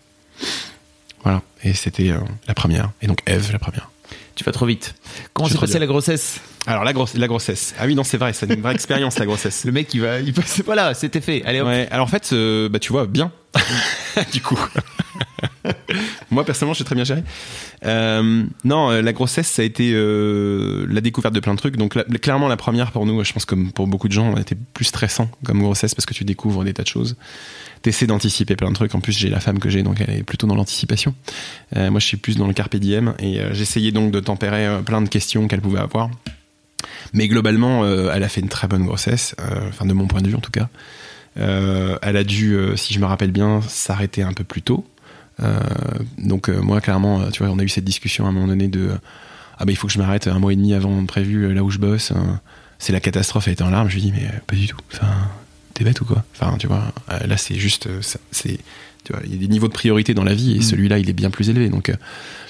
[1.22, 2.12] Voilà, et c'était
[2.46, 3.90] la première, et donc Eve la première.
[4.38, 4.94] Tu vas trop vite.
[5.32, 6.40] Comment s'est passée la grossesse?
[6.64, 7.74] Alors la, grosse, la grossesse.
[7.76, 9.64] Ah oui, non, c'est vrai, c'est une vraie expérience la grossesse.
[9.66, 10.20] Le mec, il va.
[10.20, 11.42] Il passe pas là, c'était fait.
[11.44, 11.66] Allez hop.
[11.66, 13.32] Ouais, alors en fait, euh, bah tu vois, bien.
[14.32, 14.56] du coup.
[16.30, 17.24] Moi, personnellement, je suis très bien géré.
[17.84, 21.76] Euh, non, euh, la grossesse, ça a été euh, la découverte de plein de trucs.
[21.76, 24.42] Donc, la- clairement, la première pour nous, je pense comme pour beaucoup de gens, elle
[24.42, 27.16] était plus stressant comme grossesse parce que tu découvres des tas de choses.
[27.82, 28.94] T'essaies d'anticiper plein de trucs.
[28.94, 31.14] En plus, j'ai la femme que j'ai, donc elle est plutôt dans l'anticipation.
[31.76, 34.66] Euh, moi, je suis plus dans le carpe diem et euh, j'essayais donc de tempérer
[34.66, 36.10] euh, plein de questions qu'elle pouvait avoir.
[37.12, 39.34] Mais globalement, elle a fait une très bonne grossesse,
[39.68, 40.68] enfin de mon point de vue en tout cas.
[41.36, 44.84] Elle a dû, si je me rappelle bien, s'arrêter un peu plus tôt.
[46.18, 48.90] Donc moi, clairement, tu vois, on a eu cette discussion à un moment donné de
[49.58, 51.70] ah bah il faut que je m'arrête un mois et demi avant prévu là où
[51.70, 52.12] je bosse.
[52.12, 52.40] hein.
[52.78, 53.48] c'est la catastrophe.
[53.48, 53.88] Elle était en larmes.
[53.88, 54.78] Je lui dis mais pas du tout.
[54.92, 55.10] Enfin,
[55.78, 58.00] t'es bête ou quoi Enfin, tu vois, euh, là c'est juste, euh,
[58.32, 58.58] c'est,
[59.04, 60.62] tu vois, il y a des niveaux de priorité dans la vie et Mm.
[60.62, 61.68] celui-là il est bien plus élevé.
[61.68, 61.94] Donc euh,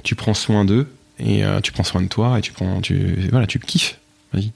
[0.03, 0.89] tu prends soin d'eux
[1.21, 3.99] et tu prends soin de toi et tu prends, tu, voilà, tu kiffes.
[4.33, 4.53] Vas-y.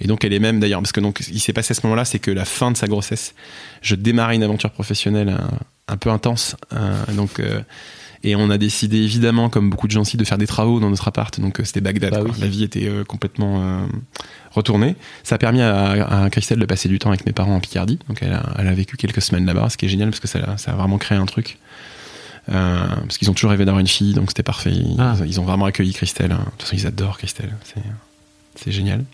[0.00, 2.04] Et donc elle est même d'ailleurs parce que donc il s'est passé à ce moment-là,
[2.04, 3.34] c'est que la fin de sa grossesse,
[3.80, 5.50] je démarrais une aventure professionnelle un,
[5.88, 6.56] un peu intense,
[7.14, 7.60] donc euh,
[8.22, 10.90] et on a décidé évidemment, comme beaucoup de gens ici, de faire des travaux dans
[10.90, 11.38] notre appart.
[11.40, 12.12] Donc euh, c'était Bagdad.
[12.12, 12.30] Bah oui.
[12.40, 13.86] La vie était euh, complètement euh,
[14.52, 14.96] retournée.
[15.22, 17.98] Ça a permis à, à Christelle de passer du temps avec mes parents en Picardie.
[18.08, 20.28] Donc elle a, elle a vécu quelques semaines là-bas, ce qui est génial parce que
[20.28, 21.58] ça, ça a vraiment créé un truc.
[22.50, 24.72] Euh, parce qu'ils ont toujours rêvé d'avoir une fille, donc c'était parfait.
[24.72, 25.14] Ils, Ah.
[25.26, 26.32] ils ont vraiment accueilli Christelle.
[26.32, 26.38] hein.
[26.44, 27.54] De toute façon, ils adorent Christelle.
[28.56, 29.04] C'est, génial.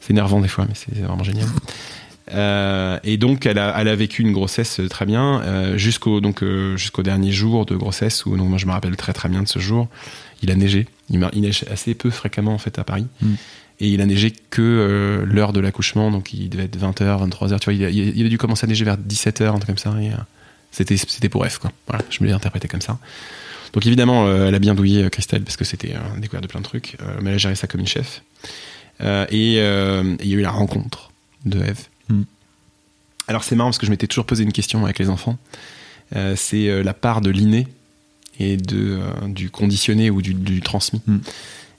[0.00, 1.46] C'est énervant des fois, mais c'est vraiment génial.
[2.32, 6.20] Euh, et donc, elle a, elle a vécu une grossesse euh, très bien euh, jusqu'au
[6.20, 9.28] donc euh, jusqu'au dernier jour de grossesse où donc moi je me rappelle très très
[9.28, 9.88] bien de ce jour.
[10.42, 10.86] Il a neigé.
[11.10, 13.06] Il, neige assez peu fréquemment en fait à Paris.
[13.20, 13.34] Mm.
[13.80, 17.58] Et il a neigé que l'heure de l'accouchement, donc il devait être 20h, 23h.
[17.58, 19.52] Tu vois, il a, il a- il a dû commencer à neiger vers 17h, un
[19.54, 19.94] truc comme ça.
[20.70, 21.70] C'était c'était pour F quoi.
[21.88, 22.98] Voilà, je me l'ai interprété comme ça.
[23.72, 26.64] Donc évidemment, elle a bien douillé Christelle parce que c'était euh, découvert de plein de
[26.64, 26.96] trucs.
[27.20, 28.22] Mais elle a géré ça comme une chef.
[29.00, 29.58] Et il y
[30.34, 31.10] a eu la rencontre
[31.44, 31.86] de Eve.
[32.08, 32.22] Mm.
[33.28, 35.38] Alors c'est marrant parce que je m'étais toujours posé une question avec les enfants.
[36.16, 37.68] Euh, c'est euh, la part de l'inné
[38.38, 41.00] et de, euh, du conditionné ou du, du transmis.
[41.06, 41.16] Mm.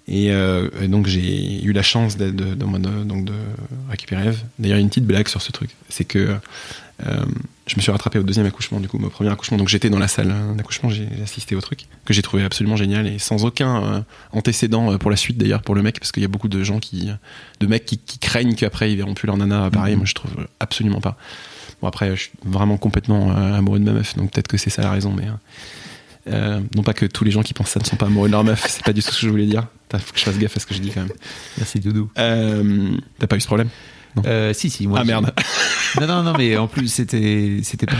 [0.07, 3.33] Et, euh, et donc j'ai eu la chance d'être de, de, de- donc de
[3.89, 4.43] récupérer Eve.
[4.59, 5.69] D'ailleurs, il y a une petite blague sur ce truc.
[5.89, 6.35] C'est que
[6.99, 9.57] je me suis rattrapé au deuxième accouchement, du coup, mon premier accouchement.
[9.57, 12.75] Donc j'étais dans la salle euh, d'accouchement, j'ai assisté au truc, que j'ai trouvé absolument
[12.75, 14.01] génial et sans aucun euh,
[14.31, 16.63] antécédent euh, pour la suite d'ailleurs pour le mec, parce qu'il y a beaucoup de
[16.63, 17.09] gens qui,
[17.59, 19.69] de mecs qui, qui craignent qu'après ils verront plus leur nana.
[19.71, 19.99] Pareil, Mhm.
[19.99, 21.17] moi je trouve euh, absolument pas.
[21.81, 24.69] Bon après, je suis vraiment complètement euh, amoureux de ma meuf, donc peut-être que c'est
[24.69, 25.25] ça la raison, mais.
[25.27, 25.31] euh,
[26.27, 28.31] euh, non pas que tous les gens qui pensent ça ne sont pas amoureux de
[28.31, 29.67] leur meuf, c'est pas du tout ce que je voulais dire.
[29.91, 31.11] Faut que je fasse gaffe à ce que je dis quand même.
[31.57, 32.09] Merci Doudou.
[32.17, 33.67] Euh, T'as pas eu ce problème?
[34.25, 34.99] Euh, si, si, moi.
[35.01, 35.33] Ah merde.
[36.01, 37.93] Non, non, non, mais en plus, c'était, c'était pas,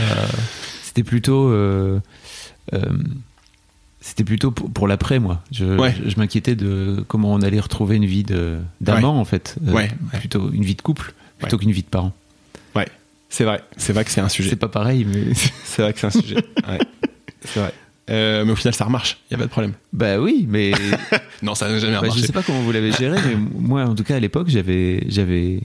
[0.82, 2.00] c'était plutôt, euh,
[2.72, 2.80] euh,
[4.00, 5.42] c'était plutôt pour, pour l'après, moi.
[5.52, 5.94] Je, Ouais.
[6.04, 8.24] je, je m'inquiétais de comment on allait retrouver une vie
[8.80, 9.54] d'amant, en fait.
[9.64, 9.90] Ouais.
[10.18, 12.12] Plutôt une vie de couple, plutôt qu'une vie de parent.
[12.74, 12.88] Ouais,
[13.28, 13.62] c'est vrai.
[13.76, 14.50] C'est vrai que c'est un sujet.
[14.50, 15.32] C'est pas pareil, mais.
[15.64, 16.36] C'est vrai que c'est un sujet.
[16.68, 16.78] Ouais.
[17.44, 17.72] C'est vrai.
[18.10, 19.18] Euh, mais au final, ça remarche.
[19.30, 19.72] Il y a pas de problème.
[19.92, 20.72] bah oui, mais.
[21.42, 22.26] Non, ça n'a jamais Bah, je remarché.
[22.26, 25.60] sais pas comment vous l'avez géré, mais moi, en tout cas, à l'époque, j'avais,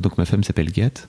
[0.00, 1.08] donc ma femme s'appelle Gat.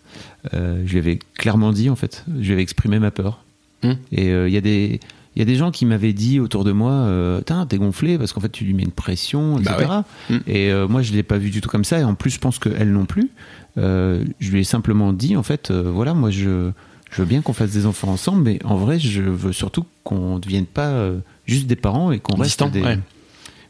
[0.54, 3.44] Euh, je lui avais clairement dit, en fait, je lui avais exprimé ma peur.
[3.84, 3.94] Hmm.
[4.12, 5.00] Et euh, il y a des,
[5.36, 8.32] il y a des gens qui m'avaient dit autour de moi, euh, t'es gonflé parce
[8.32, 9.76] qu'en fait, tu lui mets une pression, etc.
[9.78, 10.36] Bah ouais.
[10.36, 10.42] Hmm.
[10.48, 12.00] Et euh, moi, je l'ai pas vu du tout comme ça.
[12.00, 13.30] Et en plus, je pense qu'elle non plus.
[13.78, 16.72] Euh, je lui ai simplement dit, en fait, voilà, moi, je,
[17.12, 20.36] je veux bien qu'on fasse des enfants ensemble, mais en vrai, je veux surtout qu'on
[20.36, 21.10] ne devienne pas
[21.46, 23.00] juste des parents et qu'on reste des, ouais.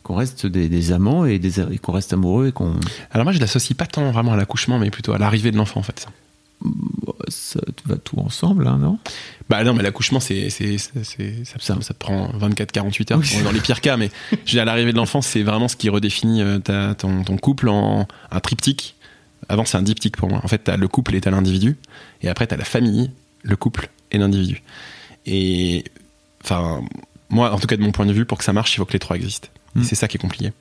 [0.06, 2.76] Qu'on reste des, des amants et, des, et qu'on reste amoureux et qu'on
[3.12, 5.80] Alors moi, je l'associe pas tant vraiment à l'accouchement, mais plutôt à l'arrivée de l'enfant,
[5.80, 6.00] en fait.
[6.00, 6.10] ça.
[7.28, 9.00] ça va tout ensemble, hein, non?
[9.50, 10.91] Bah non, mais l'accouchement, c'est, ça,
[11.60, 14.12] ça, ça prend 24-48 heures Oui, dans les pires cas, mais
[14.56, 18.08] à l'arrivée de l'enfant, c'est vraiment ce qui redéfinit euh, ta- ton, ton couple en
[18.30, 18.96] un triptyque.
[19.50, 20.39] Avant, c'est un diptyque pour moi.
[20.44, 21.78] En fait, t'as le couple et t'as l'individu,
[22.22, 23.10] et après, t'as la famille,
[23.41, 24.62] le couple et l'individu.
[25.26, 25.84] Et
[26.44, 26.82] enfin,
[27.30, 28.86] moi, en tout cas, de mon point de vue, pour que ça marche, il faut
[28.86, 29.48] que les trois existent.
[29.76, 29.84] Mm.
[29.84, 30.52] c'est ça qui est compliqué.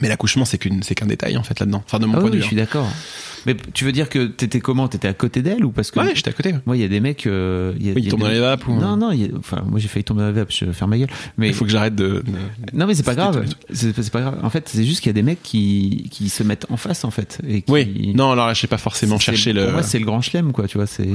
[0.00, 1.82] Mais l'accouchement, c'est qu'un détail en fait là-dedans.
[1.84, 2.42] Enfin, de mon Ah point oui, de vue.
[2.42, 2.88] je suis d'accord.
[3.46, 4.86] Mais tu veux dire que t'étais comment?
[4.86, 6.06] T'étais à côté d'elle ou parce que hein.
[6.06, 6.54] Ouais, j'étais à côté.
[6.66, 8.20] moi il y a des mecs, euh, il y a, Oui, il y a tombent
[8.20, 10.20] des- dans les vapes ou- Non, non, il y a- enfin moi j'ai failli tomber
[10.20, 11.08] dans les vapes, je vais faire ma gueule.
[11.36, 12.22] Mais Il faut que j'arrête de.
[12.24, 13.44] de- non, mais c'est pas grave.
[13.72, 14.38] C'est pas grave.
[14.42, 17.04] En fait, c'est juste qu'il y a des mecs qui qui se mettent en face
[17.04, 17.72] en fait et qui.
[17.72, 18.12] Oui.
[18.14, 19.64] Non, alors là, j'ai pas forcément cherché le.
[19.64, 20.68] Pour moi, c'est le grand chelem quoi.
[20.68, 21.08] Tu vois, c'est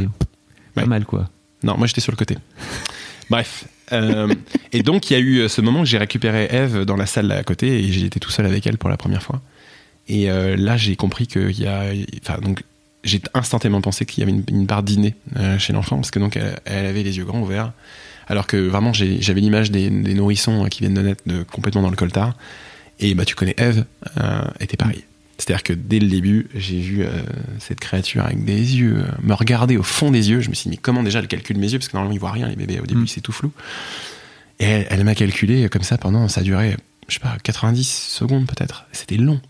[0.74, 1.30] pas mal quoi.
[1.64, 2.38] Non, moi j'étais sur le côté.
[3.30, 3.66] Bref.
[3.92, 4.34] Euh,
[4.72, 7.06] et donc il y a eu euh, ce moment que j'ai récupéré Eve dans la
[7.06, 9.42] salle à côté et été tout seul avec elle pour la première fois.
[10.08, 11.86] Et euh, là j'ai compris qu'il y a,
[12.22, 12.64] enfin donc
[13.04, 16.38] j'ai instantanément pensé qu'il y avait une, part d'inné euh, chez l'enfant parce que donc
[16.66, 17.74] elle, avait les yeux grands ouverts,
[18.28, 22.36] alors que vraiment j'avais l'image des, nourrissons qui viennent de naître complètement dans le coltard.
[23.00, 23.86] Et bah tu connais Eve,
[24.60, 25.04] était pareil.
[25.38, 27.10] C'est-à-dire que dès le début, j'ai vu euh,
[27.60, 30.42] cette créature avec des yeux euh, me regarder au fond des yeux.
[30.42, 31.80] Je me suis dit, mais comment déjà elle calcule mes yeux?
[31.80, 32.80] Parce que normalement, ils voient rien, les bébés.
[32.80, 33.08] Au début, Mm.
[33.08, 33.52] c'est tout flou.
[34.60, 38.46] Et elle, elle m'a calculé comme ça pendant, ça duré, je sais pas, 90 secondes
[38.46, 38.86] peut-être.
[38.92, 39.42] C'était long.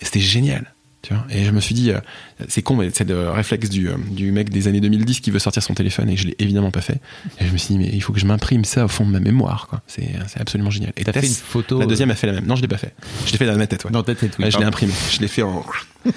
[0.00, 0.72] Et c'était génial.
[1.08, 2.00] Tu vois et je me suis dit, euh,
[2.48, 5.38] c'est con, mais c'est le réflexe du, euh, du mec des années 2010 qui veut
[5.38, 7.00] sortir son téléphone et je l'ai évidemment pas fait.
[7.40, 9.10] Et je me suis dit, mais il faut que je m'imprime ça au fond de
[9.10, 9.68] ma mémoire.
[9.68, 9.80] quoi.
[9.86, 10.92] C'est c'est absolument génial.
[10.98, 11.78] Et T'as fait une photo.
[11.80, 12.44] la deuxième a fait la même.
[12.46, 12.92] Non, je l'ai pas fait.
[13.24, 13.84] Je l'ai fait dans ma tête.
[13.84, 13.90] Ouais.
[13.90, 14.36] euh, dans ta tête.
[14.38, 14.92] Oui, Ouais, je l'ai imprimé.
[15.10, 15.64] Je l'ai fait en.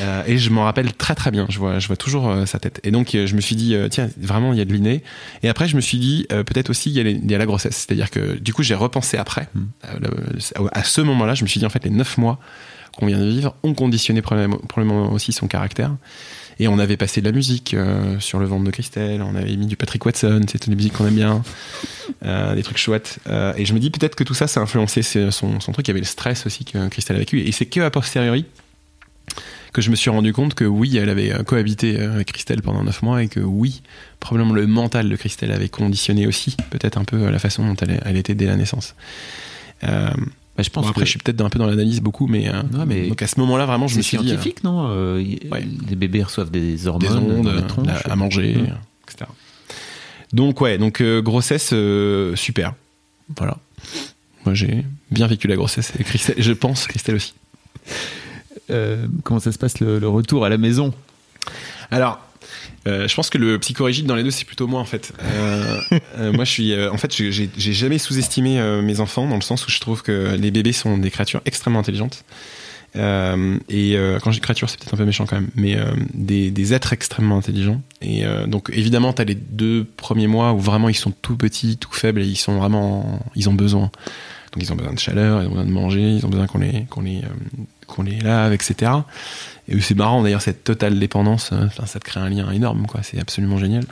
[0.00, 1.44] Euh, et je m'en rappelle très très bien.
[1.50, 2.80] Je vois, je vois toujours euh, sa tête.
[2.82, 5.02] Et donc euh, je me suis dit, euh, tiens, vraiment il y a de l'inné.
[5.42, 7.34] Et après je me suis dit, euh, peut-être aussi il y, a les- il y
[7.34, 7.76] a la grossesse.
[7.76, 9.48] C'est-à-dire que du coup j'ai repensé après.
[9.54, 9.60] Mm.
[9.84, 12.38] Euh, le- à ce moment-là, je me suis dit en fait les neuf mois
[12.96, 15.94] qu'on vient de vivre ont conditionné probablement, aussi son caractère.
[16.58, 19.56] Et on avait passé de la musique euh, sur le ventre de Christelle, on avait
[19.56, 21.42] mis du Patrick Watson, c'est une musique qu'on aime bien,
[22.24, 23.18] euh, des trucs chouettes.
[23.28, 25.88] Euh, et je me dis peut-être que tout ça, ça a influencé son, son truc.
[25.88, 27.40] Il y avait le stress aussi que Christelle a vécu.
[27.40, 28.44] Et c'est que a posteriori
[29.72, 33.00] que je me suis rendu compte que oui, elle avait cohabité avec Christelle pendant neuf
[33.00, 33.80] mois et que oui,
[34.20, 38.16] probablement le mental de Christelle avait conditionné aussi peut-être un peu la façon dont elle
[38.18, 38.94] était dès la naissance.
[40.52, 42.26] Euh, Bah, je pense bon, après, que je suis peut-être un peu dans l'analyse beaucoup,
[42.26, 44.64] mais, euh, mais donc à ce moment-là, vraiment, je c'est me suis dit euh, scientifique,
[44.64, 45.66] non Euh, y- ouais.
[45.88, 47.88] Les bébés reçoivent des hormones, des ondes, dans la euh, tronche.
[48.06, 48.60] à, à manger, Mm.
[48.60, 49.30] euh, etc.
[50.32, 52.74] Donc ouais, donc euh, grossesse euh, super.
[53.36, 53.56] Voilà.
[54.44, 57.34] Moi j'ai bien vécu la grossesse et Christelle, je pense Christelle aussi.
[58.70, 60.92] Euh, comment ça se passe le, le retour à la maison?
[61.90, 62.20] Alors,
[62.86, 65.12] euh, je pense que le psychorigide dans les deux, c'est plutôt moi en fait.
[65.22, 65.80] Euh,
[66.18, 69.70] euh, moi, je suis, en fait, j'ai jamais sous-estimé mes enfants dans le sens où
[69.70, 72.24] je trouve que les bébés sont des créatures extrêmement intelligentes.
[72.94, 72.98] Et
[74.22, 75.76] quand je dis créature, c'est peut-être un peu méchant quand même, mais
[76.12, 77.80] des, des êtres extrêmement intelligents.
[78.00, 81.92] Et donc, évidemment, t'as les deux premiers mois où vraiment ils sont tout petits, tout
[81.92, 83.90] faibles, et ils sont vraiment, ils ont besoin
[84.52, 86.58] Donc ils ont besoin de chaleur, ils ont besoin de manger, ils ont besoin qu'on
[86.58, 88.90] les, qu'on les, euh, qu'on les lave, etc.
[89.68, 93.00] Et c'est marrant d'ailleurs cette totale dépendance, enfin, ça te crée un lien énorme, quoi.
[93.02, 93.84] C'est absolument génial.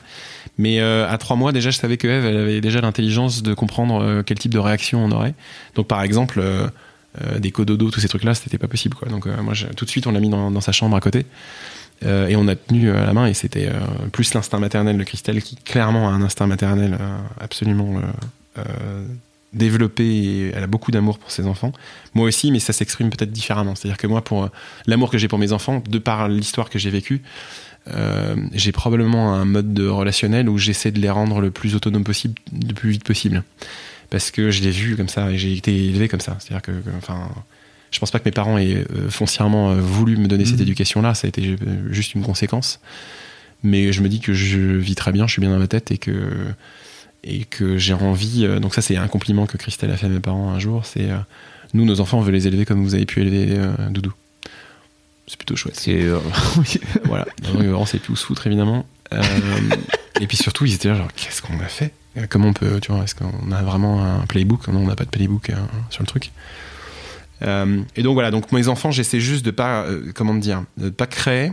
[0.59, 4.03] Mais euh, à trois mois déjà, je savais que Eve, avait déjà l'intelligence de comprendre
[4.03, 5.35] euh, quel type de réaction on aurait.
[5.75, 6.69] Donc par exemple, euh,
[7.39, 9.09] des cododos, tous ces trucs-là, c'était pas possible, quoi.
[9.09, 11.27] Donc moi, tout de suite, on l'a mis dans, dans sa chambre à côté.
[12.03, 13.71] Et on a tenu à la main et c'était
[14.11, 16.97] plus l'instinct maternel de Christelle qui clairement a un instinct maternel
[17.39, 18.01] absolument
[19.53, 21.73] développé et elle a beaucoup d'amour pour ses enfants.
[22.15, 23.75] Moi aussi, mais ça s'exprime peut-être différemment.
[23.75, 24.49] C'est-à-dire que moi, pour euh,
[24.87, 27.23] l'amour que j'ai pour mes enfants, de par l'histoire que j'ai vécue,
[27.89, 32.05] euh, j'ai probablement un mode de relationnel où j'essaie de les rendre le plus autonome
[32.05, 33.43] possible, le plus vite possible.
[34.11, 36.37] Parce que je l'ai vu comme ça et j'ai été élevé comme ça.
[36.41, 37.29] C'est-à-dire que, que, enfin,
[37.91, 40.63] je pense pas que mes parents aient euh, foncièrement voulu me donner cette Mhm.
[40.63, 41.15] éducation-là.
[41.15, 41.57] Ça a été
[41.91, 42.81] juste une conséquence.
[43.63, 45.91] Mais je me dis que je vis très bien, je suis bien dans ma tête
[45.91, 46.13] et que
[47.25, 48.45] et que j'ai envie.
[48.45, 50.85] euh, donc ça, c'est un compliment que Christelle a fait à mes parents un jour.
[50.87, 51.19] C'est euh,
[51.75, 54.13] nous, nos enfants, on veut les élever comme vous avez pu élever euh, Doudou.
[55.27, 55.77] C'est plutôt chouette.
[55.77, 56.05] C'est
[57.05, 57.27] voilà.
[57.43, 58.85] Donc, on s'est tous foutre évidemment.
[60.21, 61.93] Et puis surtout, ils étaient là genre qu'est-ce qu'on a fait?
[62.29, 64.67] Comment on peut, tu vois Est-ce qu'on a vraiment un playbook?
[64.69, 65.55] Non, on n'a pas de playbook euh,
[65.91, 66.33] sur le truc.
[67.43, 68.31] Euh, et donc voilà.
[68.31, 71.53] Donc mes enfants, j'essaie juste de pas, euh, comment dire, de pas créer.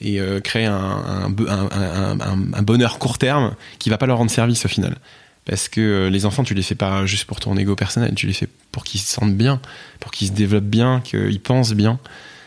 [0.00, 4.68] et euh, créer un, un, bonheur court terme qui va pas leur rendre service au
[4.68, 4.96] final.
[5.44, 8.26] Parce que euh, les enfants, tu les fais pas juste pour ton ego personnel, tu
[8.26, 9.60] les fais pour qu'ils se sentent bien,
[9.98, 11.98] pour qu'ils se développent bien, qu'ils pensent bien.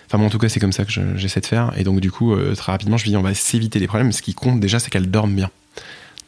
[0.08, 1.72] Enfin, moi, en tout cas, c'est comme ça que je- j'essaie de faire.
[1.78, 4.12] Et donc, du coup, euh, très rapidement, je me dis, on va s'éviter les problèmes.
[4.12, 5.50] Ce qui compte déjà, c'est qu'elles dorment bien.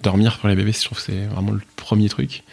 [0.02, 2.44] Dormir pour les bébés, je trouve c'est vraiment le premier truc.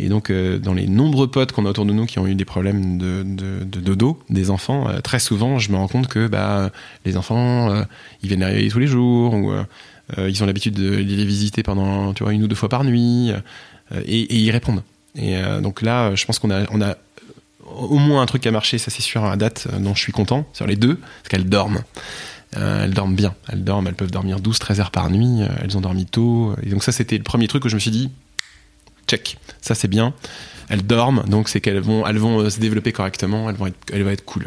[0.00, 2.34] Et donc, euh, dans les nombreux potes qu'on a autour de nous qui ont eu
[2.34, 6.26] des problèmes de, de, dodo, des enfants, euh, très souvent, je me rends compte que
[6.26, 6.70] bah,
[7.04, 7.82] les enfants, euh,
[8.22, 9.52] ils viennent les réveiller tous les jours, ou
[10.18, 13.30] ils ont l'habitude de les visiter pendant une ou deux fois par nuit,
[14.06, 14.82] et, et ils répondent.
[15.14, 16.96] Et donc là, je pense qu'on a, a
[17.64, 20.46] au moins un truc à marcher, ça c'est sûr, à date, dont je suis content,
[20.52, 21.82] sur les deux, parce qu'elles dorment.
[22.56, 26.06] Elles dorment bien, elles dorment, elles peuvent dormir 12-13 heures par nuit, elles ont dormi
[26.06, 26.56] tôt.
[26.64, 28.10] Et donc ça, c'était le premier truc où je me suis dit,
[29.10, 30.14] check, ça c'est bien.
[30.68, 33.76] Elles dorment, donc c'est qu'elles vont, elles vont euh, se développer correctement, elles vont être,
[33.92, 34.46] elles vont être cool.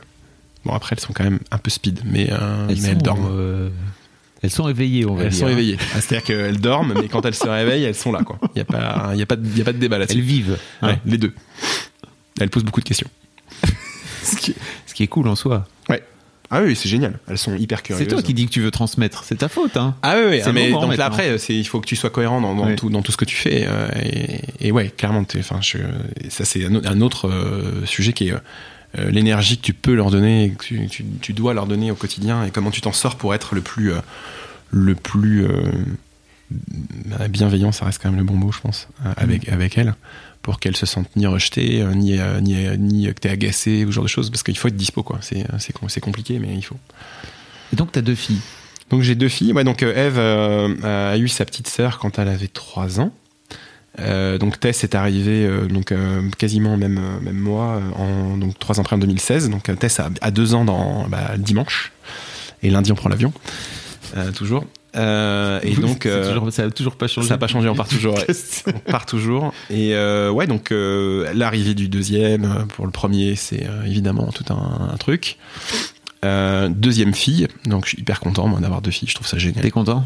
[0.65, 3.27] Bon après, elles sont quand même un peu speed, mais, euh, mais elles dorment.
[3.29, 3.69] euh,
[4.41, 5.39] elles sont éveillées, on va Elles dire.
[5.39, 5.77] sont éveillées.
[5.93, 8.23] Ah, C'est-à-dire qu'elles dorment, mais quand elles se réveillent, elles sont là.
[8.23, 8.37] quoi.
[8.41, 10.17] Il n'y a, pas- y a, pas de- y a pas de débat là-dessus.
[10.19, 10.57] Elles vivent.
[10.81, 10.87] hein.
[10.87, 11.33] Ouais, les deux.
[12.39, 13.07] Elles posent beaucoup de questions.
[14.23, 15.67] Ce, qui, ce qui est cool en soi.
[16.51, 17.17] Ah oui, c'est génial.
[17.27, 18.03] Elles sont hyper curieuses.
[18.03, 19.23] C'est toi qui dis que tu veux transmettre.
[19.23, 19.95] C'est ta faute, hein.
[20.03, 20.39] Ah oui, oui.
[20.43, 22.89] C'est ah, mais moment donc là, après, il faut que tu sois cohérent dans, tout,
[22.89, 23.65] dans tout ce que tu fais.
[23.67, 25.59] euh, et, et ouais, clairement, enfin,
[26.29, 28.33] ça c'est un, autre- un autre euh, sujet qui est
[28.99, 31.95] euh, l'énergie que tu peux leur donner, que tu, tu- tu dois leur donner au
[31.95, 33.91] quotidien, et comment tu t'en sors pour être le plus,
[34.69, 35.47] le plus
[37.05, 37.71] bah, bienveillant.
[37.71, 39.95] Ça reste quand même le bon mot, je pense, avec avec elles,
[40.43, 43.85] pour qu'elles se sentent ni rejetées, euh, ni euh, ni, euh, ni que t'es agacé
[43.85, 45.17] ou ce genre de choses, parce qu'il faut être dispo, quoi.
[45.21, 46.77] C'est c'est c'est compliqué, mais il faut.
[47.71, 48.41] Et donc, t'as deux filles.
[48.89, 49.53] Donc j'ai deux filles.
[49.53, 53.11] Ouais, donc Eve euh, a eu sa petite sœur quand elle avait 3 ans.
[53.99, 55.93] Euh, donc Tess est arrivée euh, donc
[56.39, 59.49] quasiment même même mois en donc trois ans après en 2016.
[59.49, 61.91] Donc Tess a, a deux ans dans bah, dimanche
[62.61, 63.33] et lundi on prend l'avion
[64.35, 64.65] toujours.
[64.95, 67.27] Euh, et donc C'est euh, toujours- ça n'a toujours pas changé.
[67.27, 68.15] ça n'a pas changé, on part toujours.
[68.15, 68.27] ouais.
[68.67, 69.53] On part toujours.
[69.69, 74.45] Et euh, ouais, donc euh, l'arrivée du deuxième, pour le premier, c'est euh, évidemment tout
[74.53, 75.37] un, un truc.
[76.25, 79.37] Euh, deuxième fille, donc je suis hyper content moi, d'avoir deux filles, je trouve ça
[79.37, 79.61] génial.
[79.63, 80.05] T'es content?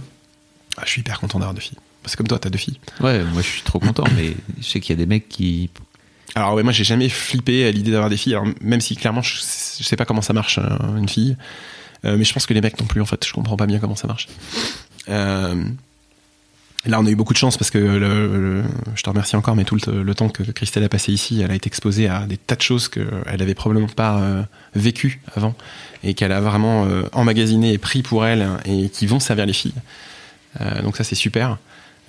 [0.77, 1.77] Ah, je suis hyper content d'avoir deux filles.
[2.05, 2.79] C'est comme toi, t'as deux filles.
[3.01, 5.69] Ouais, moi je suis trop content, mais je sais qu'il y a des mecs qui.
[6.35, 9.21] Alors ouais, moi j'ai jamais flippé à l'idée d'avoir des filles, alors, même si clairement
[9.21, 10.57] je, je sais pas comment ça marche
[10.97, 11.43] une fille, Euh,
[12.03, 13.95] mais je pense que les mecs non plus en fait, je comprends pas bien comment
[13.95, 14.27] ça marche.
[15.09, 15.63] Euh,
[16.85, 17.79] Là, on a eu beaucoup de chance parce que
[18.95, 21.55] je te remercie encore, mais tout le, temps que Christelle a passé ici, elle a
[21.55, 25.53] été exposée à des tas de choses qu'elle avait probablement pas euh, vécues avant
[26.03, 29.53] et qu'elle a vraiment euh, emmagasiné et pris pour elle et qui vont servir les
[29.53, 29.73] filles.
[30.61, 31.57] Euh, donc ça, c'est super.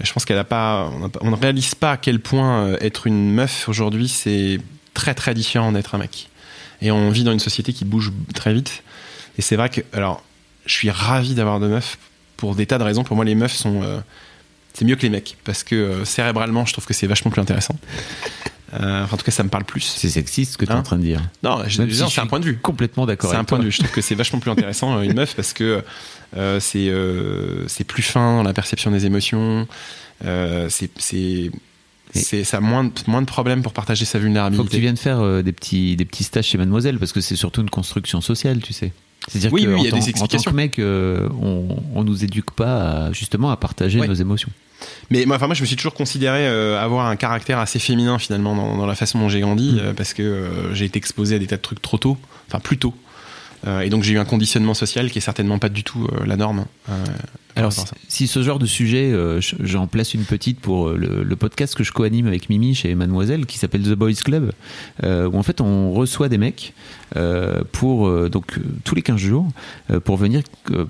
[0.00, 3.32] Je pense qu'elle a pas, on, ne réalise pas à quel point euh, être une
[3.32, 4.60] meuf aujourd'hui, c'est
[4.94, 6.28] très très différent d'être un mec.
[6.80, 8.84] Et on vit dans une société qui bouge très vite.
[9.38, 10.22] Et c'est vrai que, alors,
[10.66, 11.96] je suis ravi d'avoir de meufs
[12.36, 13.04] pour des tas de raisons.
[13.04, 13.98] Pour moi, les meufs sont euh,
[14.74, 17.40] c'est mieux que les mecs parce que euh, cérébralement je trouve que c'est vachement plus
[17.40, 17.76] intéressant
[18.74, 20.74] Euh, enfin, en tout cas ça me parle plus C'est sexiste ce que tu es
[20.74, 21.22] Hein en train de dire.
[21.42, 23.30] non je- si c'est un point de vue Complètement d'accord.
[23.30, 25.34] c'est un point de vue je trouve que c'est vachement plus intéressant euh, une meuf
[25.34, 25.82] parce que
[26.36, 29.66] euh, c'est euh, c'est plus fin dans la perception des émotions
[30.22, 31.50] c'est c'est
[32.14, 34.78] c'est ça a moins de, moins de problèmes pour partager sa Faut que tu vulnérabilité
[34.80, 38.20] viennes faire des petits des petits stages chez Mademoiselle parce que c'est surtout une construction
[38.20, 38.92] sociale, tu sais.
[39.28, 41.28] C'est-à-dire Oui, que oui, en il y a tant- des en tant que mec, euh,
[41.42, 44.50] on, on nous éduque pas à, justement à partager nos émotions.
[45.10, 48.18] Mais moi, enfin, moi, je me suis toujours considéré euh, avoir un caractère assez féminin
[48.18, 49.78] finalement dans, dans la façon dont j'ai grandi, Mm.
[49.80, 52.16] euh, parce que j'ai été exposé à des tas de trucs trop tôt,
[52.48, 52.94] enfin plus tôt.
[53.66, 56.24] Euh, et donc j'ai eu un conditionnement social qui est certainement pas du tout euh,
[56.26, 56.64] la norme.
[56.88, 56.92] euh,
[57.56, 57.72] Alors,
[58.06, 61.74] si, ce genre de sujet, euh, je- j'en place une petite pour le, le podcast
[61.74, 64.52] que je co-anime avec Mimi chez Mademoiselle, qui s'appelle The Boys Club,
[65.02, 66.72] euh, où en fait on reçoit des mecs
[67.16, 69.48] euh, pour donc tous les 15 jours
[70.04, 70.42] pour venir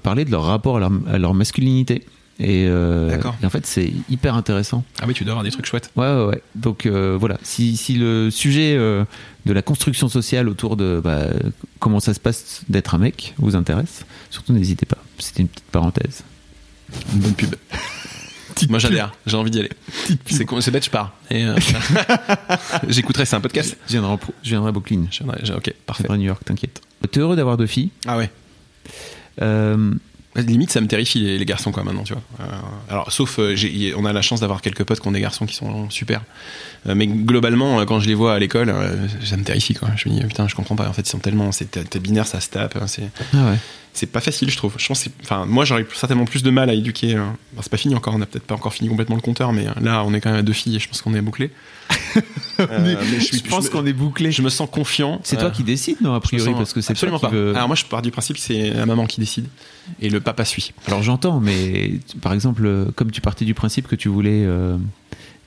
[0.02, 2.04] parler de leur rapport à leur, à leur masculinité.
[2.41, 3.34] Et, euh, D'accord.
[3.43, 4.84] et en fait, c'est hyper intéressant.
[5.01, 5.91] Ah oui, tu dois avoir des trucs chouettes.
[5.97, 6.43] Ouais, ouais, ouais.
[6.55, 9.05] Donc euh, voilà, si, si le sujet euh,
[9.45, 11.26] de la construction sociale autour de bah,
[11.80, 14.99] comment ça se passe d'être un mec vous intéresse, surtout n'hésitez pas.
[15.18, 16.22] C'était une petite parenthèse.
[17.12, 17.55] Une bonne pub.
[18.70, 19.70] Moi j'adhère, j'ai envie d'y aller.
[20.26, 21.12] C'est con- c'est bête, je pars.
[21.32, 21.57] Euh,
[22.89, 23.76] J'écouterai, c'est un podcast.
[23.86, 25.07] Je viendrai, en- je viendrai à Brooklyn.
[25.11, 25.30] Je ok,
[25.66, 26.03] Je parfait.
[26.05, 26.80] viendrai à New York, t'inquiète.
[27.11, 27.91] T'es heureux d'avoir deux filles.
[28.07, 28.30] Ah ouais.
[29.43, 29.93] Euh,
[30.37, 32.22] Limite, ça me terrifie les, les garçons quoi maintenant, tu vois.
[32.41, 32.45] Euh,
[32.91, 33.57] alors, sauf, euh,
[33.97, 36.20] on a la chance d'avoir quelques potes qui ont des garçons qui sont super.
[36.87, 39.89] Euh, mais globalement, euh, quand je les vois à l'école, euh, ça me terrifie quoi.
[39.97, 40.89] Je me dis putain, je comprends pas.
[40.89, 42.76] En fait, ils sont tellement, c'est t'es binaire, ça se tape.
[42.81, 43.57] hein, c'est, Ah ouais.
[43.95, 44.74] c'est pas facile, je trouve.
[44.76, 47.16] Je pense, enfin, moi, j'aurais certainement plus de mal à éduquer.
[47.16, 47.24] euh,
[47.55, 48.14] bon, c'est pas fini encore.
[48.14, 50.31] On a peut-être pas encore fini complètement le compteur, mais euh, là, on est quand
[50.31, 51.51] même à deux filles et je pense qu'on est bouclé.
[52.61, 54.33] Euh, mais suis- me- est bouclé.
[54.33, 55.20] Je me sens confiant.
[55.22, 57.37] C'est toi qui décides, non, a je priori, sens- parce que c'est absolument toi pas.
[57.37, 59.47] Alors moi, je pars du principe que c'est la maman qui décide
[60.01, 60.72] et le papa suit.
[60.86, 64.76] Alors j'entends, mais par exemple, comme tu partais du principe que tu voulais euh,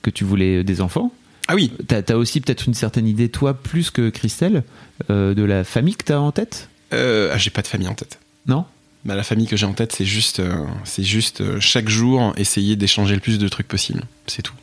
[0.01, 1.11] que tu voulais des enfants,
[1.47, 4.63] Ah oui, t'as as aussi peut-être une certaine idée, toi, plus que Christelle,
[5.09, 7.93] euh, de la famille que t'as en tête, euh, ah, j'ai pas de famille en
[7.93, 8.19] tête.
[8.47, 8.65] non?
[9.03, 10.43] Bah, la famille que j'ai en tête, c'est juste,
[10.83, 14.03] c'est juste chaque jour essayer d'échanger le plus de trucs possible.
[14.27, 14.53] C'est tout.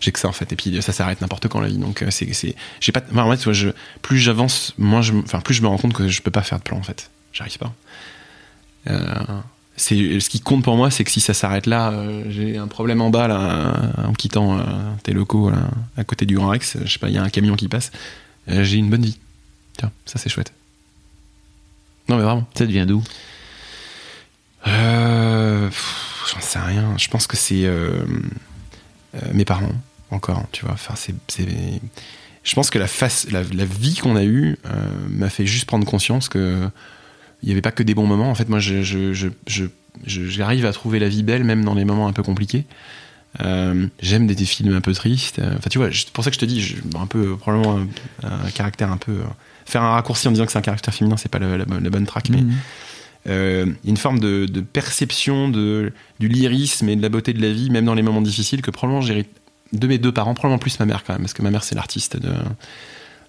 [0.00, 0.52] J'ai que ça en fait.
[0.52, 1.78] Et puis ça s'arrête n'importe quand la vie.
[1.78, 3.02] Donc c'est, c'est, j'ai pas.
[3.10, 3.70] enfin, en fait, je,
[4.02, 6.58] plus j'avance, moins je, enfin plus je me rends compte que je peux pas faire
[6.58, 7.10] de plan en fait.
[7.32, 7.72] J'arrive pas.
[8.88, 9.14] Euh,
[9.76, 12.66] c'est ce qui compte pour moi, c'est que si ça s'arrête là, euh, j'ai un
[12.68, 14.62] problème en bas là, en quittant euh,
[15.02, 16.76] tes locaux là, à côté du Grand Rex.
[16.84, 17.90] Je sais pas, il y a un camion qui passe.
[18.48, 19.18] euh, j'ai une bonne vie.
[19.78, 20.52] Tiens, ça c'est chouette.
[22.08, 22.46] Non mais vraiment.
[22.54, 23.02] Ça devient d'où?
[24.66, 25.70] Euh,
[26.32, 26.94] J'en sais rien.
[26.98, 28.04] Je pense que c'est euh,
[29.14, 29.72] euh, mes parents
[30.10, 30.44] encore.
[30.52, 30.74] Tu vois.
[30.74, 31.14] Enfin, c'est.
[32.42, 34.70] Je pense que la face, la, la vie qu'on a eue euh,
[35.08, 36.68] m'a fait juste prendre conscience que
[37.42, 38.30] il n'y avait pas que des bons moments.
[38.30, 39.64] En fait, moi, je, je, je,
[40.06, 42.64] j'arrive à trouver la vie belle même dans les moments un peu compliqués.
[43.40, 45.38] Euh, j'aime des, des films un peu tristes.
[45.38, 47.78] Euh, Enfin, tu vois, c'est pour ça que je te dis, un peu probablement
[48.22, 49.12] un, un caractère un peu.
[49.12, 49.22] euh,
[49.66, 51.84] faire un raccourci en disant que c'est un caractère féminin, c'est pas la, la bonne-
[51.84, 52.52] la bonne track, mais Mhm.
[53.28, 57.52] euh, une forme de, de perception de, du lyrisme et de la beauté de la
[57.52, 59.28] vie, même dans les moments difficiles, que probablement j'hérite
[59.72, 61.76] de mes deux parents, probablement plus ma mère quand même, parce que ma mère c'est
[61.76, 62.32] l'artiste de,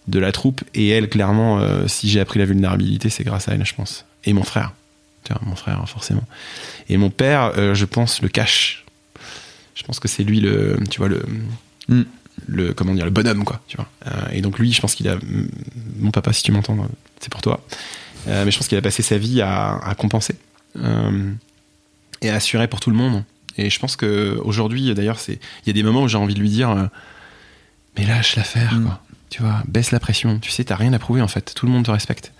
[0.08, 3.54] de la troupe, et elle, clairement, euh, si j'ai appris la vulnérabilité, c'est grâce à
[3.54, 4.06] elle, je pense.
[4.26, 4.74] Et mon frère,
[5.30, 6.24] vois, mon frère, forcément.
[6.89, 8.86] Et mon père, euh, je pense, le cache.
[9.76, 11.24] Je pense que c'est lui le, tu vois, le,
[11.88, 12.02] Mm.
[12.47, 13.88] le, comment dire, le bonhomme, quoi, tu vois.
[14.08, 15.18] Euh, et donc lui, je pense qu'il a,
[15.99, 16.78] mon papa, si tu m'entends,
[17.20, 17.64] c'est pour toi.
[18.28, 20.36] Mais je pense qu'il a passé sa vie à, à compenser
[22.22, 23.24] et à assurer pour tout le monde.
[23.58, 25.34] Et je pense que aujourd'hui, d'ailleurs, c'est
[25.66, 26.89] il y a des moments où j'ai envie de lui dire,
[27.97, 28.86] mais lâche l'affaire, Mm.
[28.86, 29.02] quoi.
[29.32, 30.40] Tu vois, baisse la pression.
[30.40, 31.54] Tu sais, t'as rien à prouver en fait.
[31.56, 32.34] Tout le monde te respecte.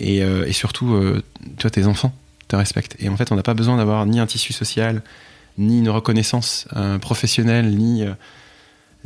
[0.00, 1.22] Et, euh, surtout, euh,
[1.58, 2.12] tu vois, tes enfants
[2.48, 2.96] te respectent.
[2.98, 5.02] Et en fait, on n'a pas besoin d'avoir ni un tissu social,
[5.58, 8.04] ni une reconnaissance euh, professionnelle, ni,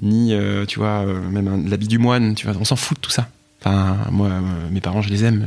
[0.01, 0.35] ni
[0.69, 2.37] tu vois, même l'habit du moine.
[2.37, 3.29] Tu vois, on s'en fout de tout ça.
[3.61, 4.31] Enfin, moi,
[4.71, 5.47] mes parents, je les aime.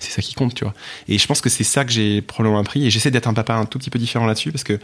[0.00, 0.72] C'est ça qui compte, tu vois.
[1.08, 2.86] Et je pense que c'est ça que j'ai probablement appris.
[2.86, 4.80] Et j'essaie d'être un papa un tout petit peu différent là-dessus parce que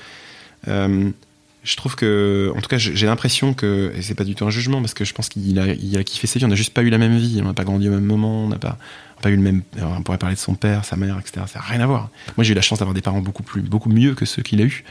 [1.65, 4.51] je trouve que, en tout cas, j'ai l'impression que, et c'est pas du tout un
[4.51, 6.45] jugement parce que je pense qu'il a, kiffé sa vie.
[6.45, 7.41] On n'a juste pas eu la même vie.
[7.43, 8.45] On n'a pas grandi au même moment.
[8.45, 8.77] On n'a pas,
[9.25, 9.63] eu le même.
[9.81, 11.47] On pourrait parler de son père, sa mère, etc.
[11.47, 12.11] Ça n'a rien à voir.
[12.37, 14.61] Moi, j'ai eu la chance d'avoir des parents beaucoup plus, beaucoup mieux que ceux qu'il
[14.61, 14.85] a eu.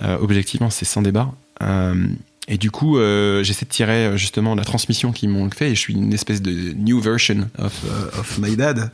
[0.00, 1.32] Euh, objectivement, c'est sans débat.
[1.62, 2.06] Euh,
[2.46, 5.80] et du coup, euh, j'essaie de tirer justement la transmission qu'ils m'ont fait et je
[5.80, 8.92] suis une espèce de new version of my dad.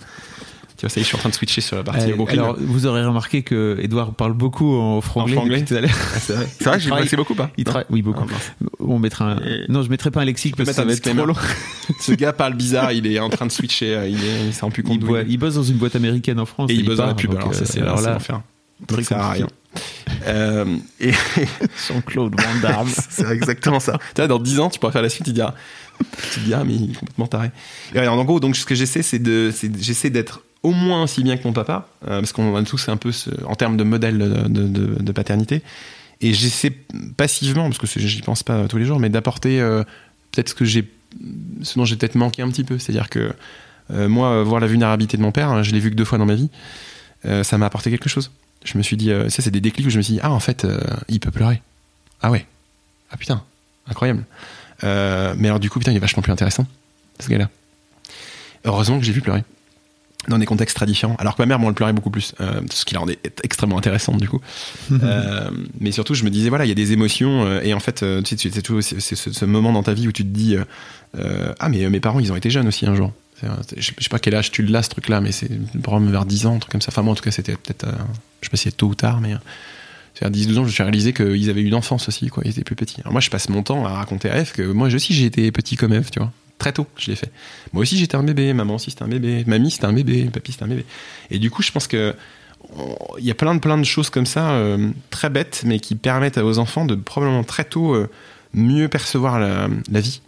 [0.77, 2.25] Tu vois, ça y est, je suis en train de switcher sur la partie Euh,
[2.31, 5.35] alors, vous aurez remarqué que Edouard parle beaucoup en franglais.
[5.37, 5.65] En franglais.
[5.65, 5.91] tout à l'heure.
[6.15, 7.51] Ah, c'est vrai, c'est vrai que j'ai passé beaucoup pas.
[7.57, 8.27] Il oui, beaucoup.
[8.29, 8.67] Ah.
[8.81, 9.39] On mettra un...
[9.39, 11.35] Et- Non, je mettrai pas un lexique parce que ça va être trop long.
[12.01, 14.71] Ce gars parle bizarre, il est en train de switcher, euh, il est, il s'en
[14.71, 16.71] plus compte Il, boit- il bosse dans une boîte américaine en France.
[16.71, 18.41] Et il bosse dans la pub, donc, alors ça euh, c'est là, l'enfer.
[18.89, 19.47] très Ça sert à rien.
[20.27, 20.65] Euh,
[21.01, 21.13] et
[21.89, 22.89] Jean-Claude Van Damme.
[23.11, 23.99] c'est exactement ça.
[24.15, 25.55] Tu vois, dans 10 ans, tu pourras faire la suite, tu diras,
[26.33, 27.51] tu diras, mais il est complètement taré.
[27.95, 31.23] Et alors, en gros, donc, ce que j'essaie, c'est de, j'essaie d'être au moins aussi
[31.23, 33.13] bien que mon papa, euh, parce qu'on a tous un peu,
[33.47, 35.63] en termes de modèle de, paternité.
[36.21, 36.71] Et j'essaie
[37.17, 39.85] passivement, parce que j'y pense pas tous les jours, mais d'apporter euh,
[40.33, 40.83] peut-être ce
[41.63, 42.79] ce dont j'ai peut-être manqué un petit peu.
[42.79, 43.33] C'est-à-dire que
[43.93, 46.19] euh, moi, voir la vulnérabilité de mon père, hein, je l'ai vu que deux fois
[46.19, 46.51] dans ma vie,
[47.43, 48.31] ça m'a apporté quelque chose.
[48.65, 50.41] Je me suis dit, ça, c'est des déclics où je me suis dit, ah, en
[50.41, 50.67] fait,
[51.09, 51.63] il peut pleurer.
[52.21, 52.47] Ah ouais.
[53.11, 53.43] Ah putain,
[53.87, 54.25] incroyable.
[54.83, 56.67] Mais alors du coup, putain, il est vachement plus intéressant,
[57.21, 57.49] ce gars-là.
[58.65, 59.45] Heureusement que j'ai vu pleurer.
[60.29, 61.17] Dans des contextes très différents.
[61.19, 62.35] Alors que ma mère, moi, elle pleurait beaucoup plus.
[62.41, 64.41] Euh, ce qui la rendait extrêmement intéressante, du coup.
[65.03, 65.51] Euh,
[65.81, 67.45] mais surtout, je me disais, voilà, il y a des émotions.
[67.45, 69.93] euh, et en fait, tu sais, c'est tout, c'est c'est ce, ce moment dans ta
[69.93, 70.57] vie où tu te dis,
[71.59, 73.13] ah, mais mes parents, ils ont été jeunes aussi un jour.
[73.77, 75.51] Je sais pas quel âge tu l'as, ce truc-là, mais c'est
[75.83, 76.89] probablement vers 10 ans, un truc comme ça.
[76.91, 77.87] Enfin, moi, en tout cas, c'était peut-être,
[78.41, 79.35] je sais pas si c'est tôt ou tard, mais.
[80.15, 82.43] c'est à 10-12 ans, je me suis réalisé qu'ils avaient eu une enfance aussi, quoi.
[82.47, 83.01] Ils étaient plus petits.
[83.01, 85.51] Alors moi, je passe mon temps à raconter à Eve que moi aussi, j'ai été
[85.53, 86.33] petit comme Eve, tu vois.
[86.59, 87.31] Très tôt, je l'ai fait.
[87.73, 88.53] Moi aussi, j'étais un bébé.
[88.53, 89.45] Maman aussi, c'était un bébé.
[89.47, 90.31] Mamie, c'était un bébé.
[90.33, 90.85] Papy, c'était un bébé.
[91.31, 92.15] Et du coup, je pense que
[93.19, 95.97] il y a plein de plein de choses comme ça, euh, très bêtes, mais qui
[95.97, 98.09] permettent aux enfants de probablement très tôt euh,
[98.55, 100.21] mieux percevoir la, la vie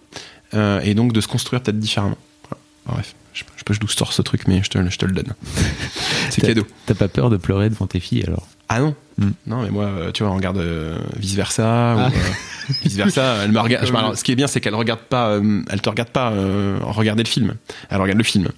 [0.55, 2.19] Euh, et donc de se construire peut-être différemment.
[2.49, 2.63] Voilà.
[2.87, 5.35] Bref, je, je pas d'où sort ce truc, mais je te, je te le donne.
[6.31, 6.67] C'est cadeau.
[6.87, 8.47] T'as pas peur de pleurer devant tes filles alors?
[8.69, 9.31] Ah non Hmm.
[9.47, 10.63] Non, mais moi, euh, tu vois, on regarde
[11.17, 12.09] vice versa Ah.
[12.09, 13.39] ou vice versa.
[13.45, 14.15] Elle me regarde.
[14.17, 15.29] ce qui est bien, c'est qu'elle regarde pas.
[15.31, 17.55] euh, elle te regarde pas euh, regarder le film.
[17.89, 18.49] Elle regarde le film.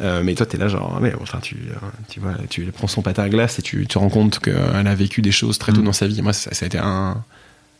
[0.00, 1.74] Euh, mais toi, t'es là, genre, ouais, enfin, tu, euh,
[2.08, 4.94] tu vois, tu prends son patin à glace et tu te rends compte qu'elle a
[4.94, 5.86] vécu des choses très tôt Hmm.
[5.86, 6.22] dans sa vie.
[6.22, 7.22] Moi, ça, ça a été un.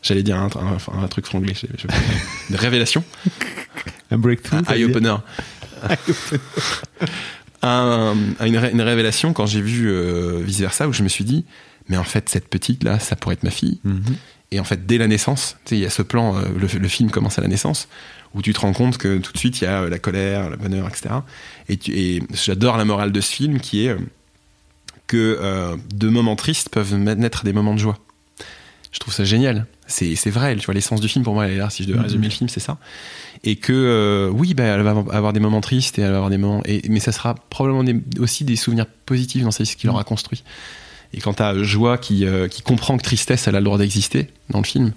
[0.03, 1.53] J'allais dire un, un- enfin, un truc franglais.
[1.55, 1.87] je- je-
[2.51, 3.03] Une révélation.
[4.11, 5.15] Un breakthrough Un eye opener.
[7.61, 8.15] un,
[8.45, 11.45] une, ré- une révélation quand j'ai vu euh, vice versa où je me suis dit
[11.89, 13.79] mais en fait cette petite là ça pourrait être ma fille.
[13.83, 14.15] Mhm.
[14.51, 17.11] et en fait dès la naissance il y a ce plan euh, le, le film
[17.11, 17.87] commence à la naissance
[18.35, 20.49] où tu te rends compte que tout de suite il y a euh, la colère
[20.49, 21.15] le bonheur etc
[21.67, 23.97] et, j'adore la morale de ce film qui est euh,
[25.07, 27.97] que de moments tristes peuvent naître des moments de joie.
[28.91, 29.65] Je trouve ça génial.
[29.87, 31.69] C'est vrai tu vois l'essence du film pour moi elle est là.
[31.71, 32.05] Si je devais Mhm.
[32.05, 32.77] résumer le film c'est ça.
[33.43, 36.37] Et que oui bah, elle va avoir des moments tristes et elle va avoir des
[36.37, 40.03] moments et, mais ça sera probablement des- aussi des souvenirs positifs dans ce qu'il aura
[40.03, 40.43] construit
[41.13, 44.29] et quand t'as joie qui, euh, qui comprend que tristesse elle a le droit d'exister
[44.49, 44.93] dans le film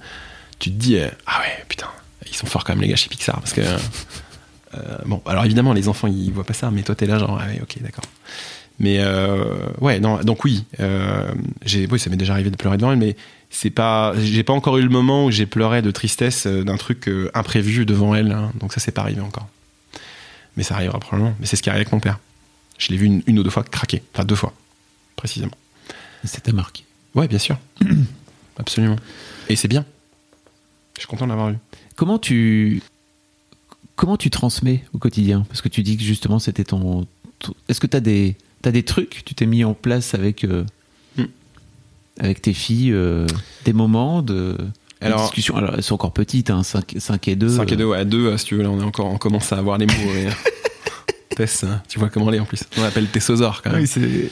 [0.58, 1.88] tu te dis euh, ah ouais putain
[2.26, 5.72] ils sont forts quand même les gars chez Pixar parce que euh, bon alors évidemment
[5.72, 8.04] les enfants ils voient pas ça mais toi t'es là genre ah ouais ok d'accord.
[8.78, 9.00] Mais
[9.80, 10.64] ouais non donc oui
[11.64, 13.16] j'ai oui ça m'est déjà arrivé de pleurer devant elle mais
[13.50, 17.08] c'est pas j'ai pas encore eu le moment où j'ai pleuré de tristesse d'un truc
[17.34, 18.50] imprévu devant elle hein.
[18.58, 19.46] donc ça c'est pas arrivé encore.
[20.56, 21.34] Mais ça arrivera probablement.
[21.40, 22.18] Mais c'est ce qui arrive avec mon père.
[22.78, 24.02] Je l'ai vu une, ou deux fois craquer.
[24.14, 24.52] Enfin deux fois
[25.16, 25.52] précisément
[26.24, 26.84] Ça t'a marqué.
[27.14, 27.58] ouais bien sûr
[28.58, 28.96] absolument
[29.48, 29.84] et c'est bien
[30.94, 31.56] je suis content de l'avoir eu
[31.96, 32.82] Comment tu
[33.96, 35.44] comment tu transmets au quotidien?
[35.48, 37.06] Parce que tu dis que justement c'était ton.
[37.68, 39.10] Est-ce que tu as des t'as des trucs?
[39.10, 40.64] Que tu t'es mis en place avec euh,
[41.18, 41.24] Hmm.
[42.18, 43.26] avec tes filles, euh,
[43.66, 44.66] des moments de, de
[45.02, 45.54] Alors- discussion?
[45.56, 47.48] Alors elles sont encore petites, hein, 5, et 2.
[47.56, 49.52] 5 et 2 ouais, à 2 si tu veux là on est encore on commence
[49.52, 50.28] à avoir les mots et...
[51.36, 54.30] Tess, tu vois comment elle est en plus on l'appelle Tessosaure quand même Oui, c'est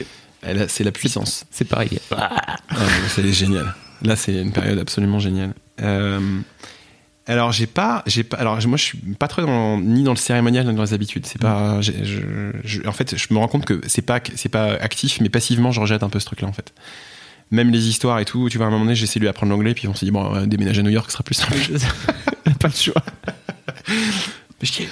[0.67, 1.99] c'est la puissance c'est pareil.
[2.11, 2.41] Ah,
[3.09, 3.73] c'est génial.
[4.03, 5.53] Là, c'est une période absolument géniale.
[5.81, 6.19] Euh,
[7.27, 8.37] alors, j'ai pas, j'ai pas.
[8.37, 11.27] Alors, moi, je suis pas très dans, ni dans le cérémonial ni dans les habitudes.
[11.27, 11.79] C'est pas.
[11.81, 12.21] j'ai- je-
[12.63, 15.71] je- en fait, je me rends compte que c'est pas, c'est pas actif, mais passivement,
[15.71, 16.73] je rejette un peu ce truc-là, en fait.
[17.51, 18.49] Même les histoires et tout.
[18.49, 20.11] Tu vois, à un moment donné, j'essaie de lui apprendre l'anglais, puis on s'est dit
[20.11, 21.55] bon, euh, déménager à New York ce sera plus simple.
[22.59, 23.03] pas le choix.
[24.63, 24.89] Chier.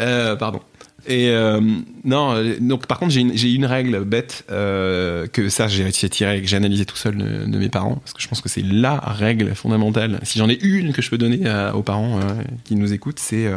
[0.00, 0.60] Euh, pardon.
[1.08, 1.60] Et euh,
[2.04, 6.48] non, euh, donc par contre j'ai une, règle bête euh, que ça j'ai tiré, que
[6.48, 9.54] j'ai analysé tout seul de, mes parents parce que je pense que c'est la règle
[9.54, 10.18] fondamentale.
[10.24, 12.20] Si j'en ai une que je peux donner aux parents
[12.64, 13.48] qui nous écoutent, c'est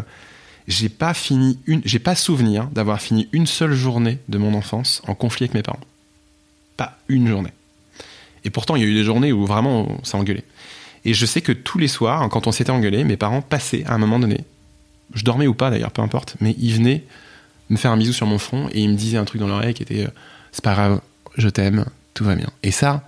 [0.68, 5.02] j'ai pas fini une, j'ai pas souvenir d'avoir fini une seule journée de mon enfance
[5.08, 5.80] en conflit avec mes parents.
[6.78, 7.54] Pas une journée.
[8.46, 10.44] Et pourtant il y a eu des journées où vraiment s'est engueulé.
[11.06, 13.94] Et je sais que tous les soirs, quand on s'était engueulé, mes parents passaient à
[13.94, 14.42] un moment donné
[15.14, 17.04] je dormais ou pas d'ailleurs, peu importe, mais il venait
[17.70, 19.74] me faire un bisou sur mon front et il me disait un truc dans l'oreille
[19.74, 20.10] qui était euh,
[20.52, 21.02] c'est pas grave,
[21.38, 22.50] je t'aime, tout va bien.
[22.64, 23.04] Et ça,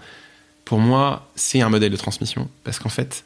[0.66, 2.48] pour moi, c'est un modèle de transmission.
[2.64, 3.26] Parce qu'en fait,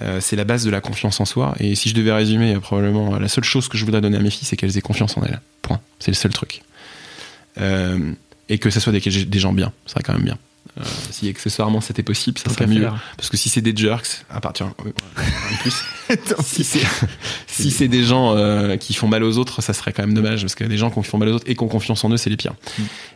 [0.00, 1.54] euh, c'est la base de la confiance en soi.
[1.58, 4.20] Et si je devais résumer, euh, probablement, la seule chose que je voudrais donner à
[4.20, 5.40] mes filles, c'est qu'elles aient confiance en elles.
[5.62, 5.80] Point.
[5.98, 6.62] C'est le seul truc.
[8.48, 9.72] Et que ce soit des, gens bien.
[9.86, 10.38] Ce serait quand même bien.
[10.78, 12.82] Euh, si accessoirement c'était possible, ça serait mieux.
[12.82, 13.02] faire.
[13.16, 15.84] Parce que si c'est des jerks, à partir en plus,
[16.44, 16.86] si c'est
[17.46, 20.42] si c'est des gens euh, qui font mal aux autres, ça serait quand même dommage
[20.42, 22.18] parce que des gens qui font mal aux autres et qui ont confiance en eux,
[22.18, 22.54] c'est les pires.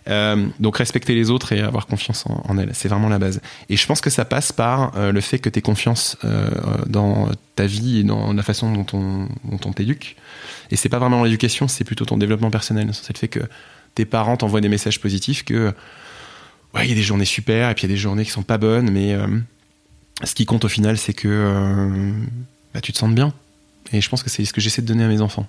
[0.09, 3.43] Euh, donc respecter les autres et avoir confiance en, en elles, c'est vraiment la base.
[3.69, 6.17] Et je pense que ça passe par le fait que tu aies confiance
[6.87, 10.17] dans ta vie et dans la façon dont on, dont on t'éduque.
[10.71, 12.89] Et c'est pas vraiment l'éducation, c'est plutôt ton développement personnel.
[12.93, 13.41] C'est le fait que
[13.95, 15.75] tes parents t'envoient des messages positifs que
[16.75, 18.31] ouais, il y a des journées super et puis il y a des journées qui
[18.31, 19.27] sont pas bonnes, mais euh,
[20.25, 22.13] ce qui compte au final, c'est que euh,
[22.75, 23.33] bah, tu te sentes bien.
[23.93, 25.47] Et je pense que c'est ce que j'essaie de donner à mes enfants.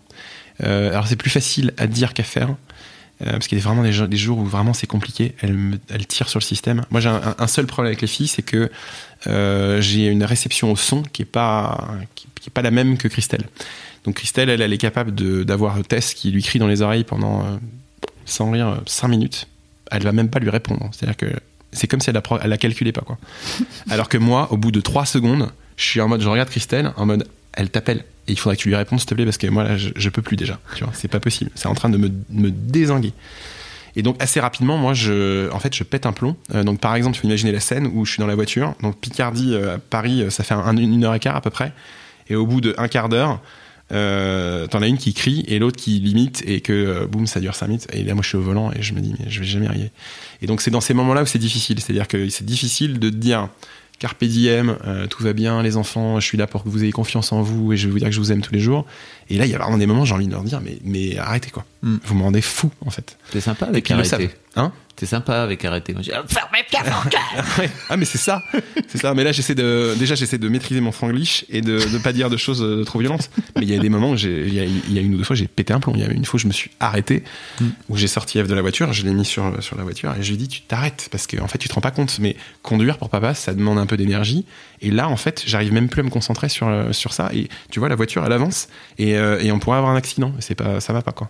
[0.64, 2.56] Euh, alors c'est plus facile à dire qu'à faire.
[3.24, 6.40] parce qu'il y a vraiment des, jours- où vraiment c'est compliqué, elles, me- tirent sur
[6.40, 6.82] le système.
[6.90, 8.72] Moi j'ai un, seul problème avec les filles, c'est que
[9.26, 13.44] j'ai une réception au son qui est pas qui, pas la même que Christelle.
[14.06, 15.14] Donc Christelle, elle, elle est capable
[15.46, 17.46] d'avoir Tess qui lui crie dans les oreilles pendant,
[18.26, 19.48] sans rire, 5 minutes.
[19.92, 20.90] Elle va même pas lui répondre.
[20.92, 21.26] C'est-à-dire que
[21.74, 23.18] c'est comme si elle la, elle la calculait pas, quoi.
[23.90, 26.92] Alors que moi, au bout de 3 secondes, je suis en mode, je regarde Christelle,
[26.98, 28.00] en mode, elle t'appelle.
[28.28, 29.90] Et il faudrait que tu lui répondes, s'il te plaît, parce que moi, là, je,
[29.96, 30.60] je peux plus déjà.
[30.76, 31.52] Tu vois, c'est pas possible.
[31.56, 33.14] C'est en train de me, me désinguer.
[33.98, 36.38] Et donc assez rapidement, moi, je, en fait, je pète un plomb.
[36.56, 38.74] Euh, donc par exemple, tu peux imaginer la scène où je suis dans la voiture.
[38.82, 41.74] Donc Picardie, euh, Paris, euh, ça fait un- une heure et quart à peu près.
[42.30, 43.42] Et au bout de un quart d'heure,
[43.92, 47.40] euh, t'en as une qui crie et l'autre qui limite et que euh, boum, ça
[47.40, 47.88] dure 5 minutes.
[47.94, 49.68] Et là, moi, je suis au volant et je me dis, mais je vais jamais
[49.68, 49.92] arriver.
[50.42, 51.80] Et donc c'est dans ces moments-là où c'est difficile.
[51.80, 53.50] C'est-à-dire que c'est difficile de dire.
[54.00, 56.92] Carpe diem, euh, tout va bien, les enfants, je suis là pour que vous ayez
[56.92, 58.88] confiance en vous et je vais vous dire que je vous aime tous les jours.
[59.32, 61.18] Et là, il y a vraiment des moments, j'ai envie de leur dire, mais, mais
[61.18, 61.66] arrêtez quoi.
[61.84, 61.98] Mm.
[62.04, 63.18] Vous me rendez fou, en fait.
[63.32, 64.30] T'es sympa avec arrêter.
[64.58, 65.94] Hein T'es sympa avec arrêter.
[65.94, 66.24] Moi, je dis, ah.
[67.90, 68.44] Ah mais c'est ça,
[68.88, 69.14] c'est ça.
[69.14, 72.30] Mais là j'essaie de déjà j'essaie de maîtriser mon franglish et de ne pas dire
[72.30, 73.30] de choses euh, trop violentes.
[73.56, 75.16] Mais il y a des moments où j'ai il y a, il y a une
[75.16, 75.94] ou deux fois j'ai pété un plomb.
[75.96, 77.24] Il y a une fois je me suis arrêté
[77.90, 80.22] où j'ai sorti Eve de la voiture, je l'ai mis sur sur la voiture et
[80.22, 82.20] je lui ai dit tu t'arrêtes parce que en fait tu te rends pas compte.
[82.20, 84.46] Mais conduire pour papa ça demande un peu d'énergie
[84.82, 87.48] et là en fait j'arrive même plus à me concentrer sur euh, sur ça et
[87.72, 88.68] tu vois la voiture elle avance
[88.98, 90.34] et, euh, et on pourrait avoir un accident.
[90.40, 91.30] C'est pas ça va pas quoi.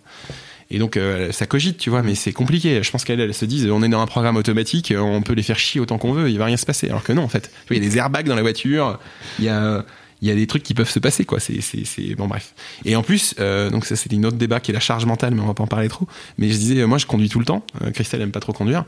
[0.72, 2.82] Et donc euh, ça cogite, tu vois, mais c'est compliqué.
[2.82, 5.44] Je pense qu'elles elles se disent, on est dans un programme automatique, on peut les
[5.44, 6.88] faire chier autant qu'on veut, il va rien se passer.
[6.88, 8.98] Alors que non, en fait, il y a des airbags dans la voiture,
[9.38, 9.86] il y a
[10.22, 11.40] il y a des trucs qui peuvent se passer, quoi.
[11.42, 12.54] C'est c'est c'est bon bref.
[12.86, 15.36] Et en plus, euh, donc ça c'était une autre débat qui est la charge mentale,
[15.36, 16.08] mais on va pas en parler trop.
[16.38, 17.66] Mais je disais, euh, moi je conduis tout le temps.
[17.84, 18.86] Euh, Christelle aime pas trop conduire.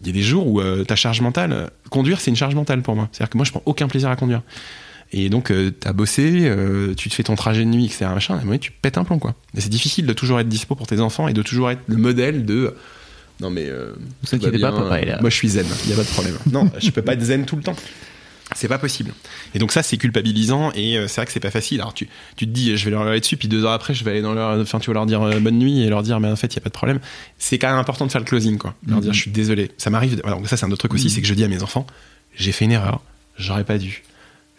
[0.00, 2.56] Il y a des jours où euh, ta charge mentale, euh, conduire c'est une charge
[2.56, 3.08] mentale pour moi.
[3.12, 4.42] C'est-à-dire que moi je prends aucun plaisir à conduire.
[5.12, 8.06] Et donc, euh, t'as bossé, euh, tu te fais ton trajet de nuit, etc.
[8.14, 9.34] Machin, et à un moment, tu pètes un plomb, quoi.
[9.56, 11.96] Et c'est difficile de toujours être dispo pour tes enfants et de toujours être le
[11.96, 12.74] modèle de.
[13.40, 13.66] Non, mais.
[13.66, 13.92] Euh,
[14.22, 15.18] Vous inquiétez pas, papa est là.
[15.20, 16.36] Moi, je suis zen, il n'y a pas de problème.
[16.52, 17.76] non, je peux pas être zen tout le temps.
[18.54, 19.12] C'est pas possible.
[19.54, 21.80] Et donc ça, c'est culpabilisant et euh, c'est vrai que c'est pas facile.
[21.80, 22.06] Alors tu,
[22.36, 24.20] tu te dis, je vais leur aller dessus, puis deux heures après, je vais aller
[24.20, 26.36] dans leur, enfin tu vas leur dire euh, bonne nuit et leur dire, mais en
[26.36, 27.00] fait, il y a pas de problème.
[27.38, 28.74] C'est quand même important de faire le closing, quoi.
[28.86, 29.70] Leur dire, je suis désolé.
[29.78, 30.16] Ça m'arrive.
[30.16, 31.86] de- Alors ça, c'est un autre truc aussi, c'est que je dis à mes enfants,
[32.36, 33.00] j'ai fait une erreur,
[33.38, 34.02] j'aurais pas dû.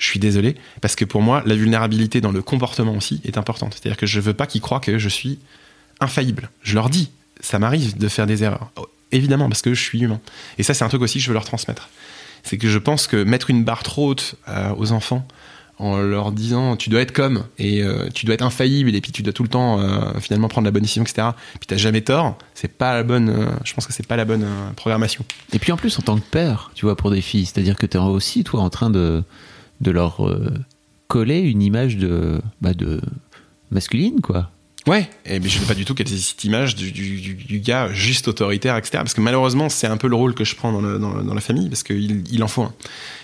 [0.04, 3.74] Je suis désolé parce que pour moi, la vulnérabilité dans le comportement aussi est importante.
[3.74, 5.40] C'est-à-dire que je veux pas qu'ils croient que je suis
[6.02, 6.50] infaillible.
[6.62, 8.70] Je leur dis, ça m'arrive de faire des erreurs.
[8.76, 10.20] Oh, Évidemment, parce que je suis humain.
[10.58, 11.88] Et ça, c'est un truc aussi que je veux leur transmettre.
[12.44, 15.26] C'est que je pense que mettre une barre trop haute euh, aux enfants
[15.80, 19.14] en leur disant tu dois être comme et euh, tu dois être infaillible et puis
[19.14, 21.30] tu dois tout le temps euh, finalement prendre la bonne décision etc
[21.60, 24.46] puis t'as jamais tort c'est pas la bonne je pense que c'est pas la bonne
[24.76, 27.76] programmation Et puis en plus, en tant que père, tu vois, pour des filles, c'est-à-dire
[27.76, 29.24] que tu es aussi, toi, en train de,
[29.82, 30.54] de leur euh,
[31.08, 33.02] coller une image de, bah, de
[33.72, 34.50] masculine, quoi.
[34.86, 37.36] Ouais, et mais je veux pas du tout qu'elle ait cette image du, du, du-
[37.36, 38.98] du gars juste autoritaire, etc.
[38.98, 41.34] Parce que malheureusement, c'est un peu le rôle que je prends dans, le- dans, dans
[41.34, 42.74] la famille, parce qu'il il en faut un.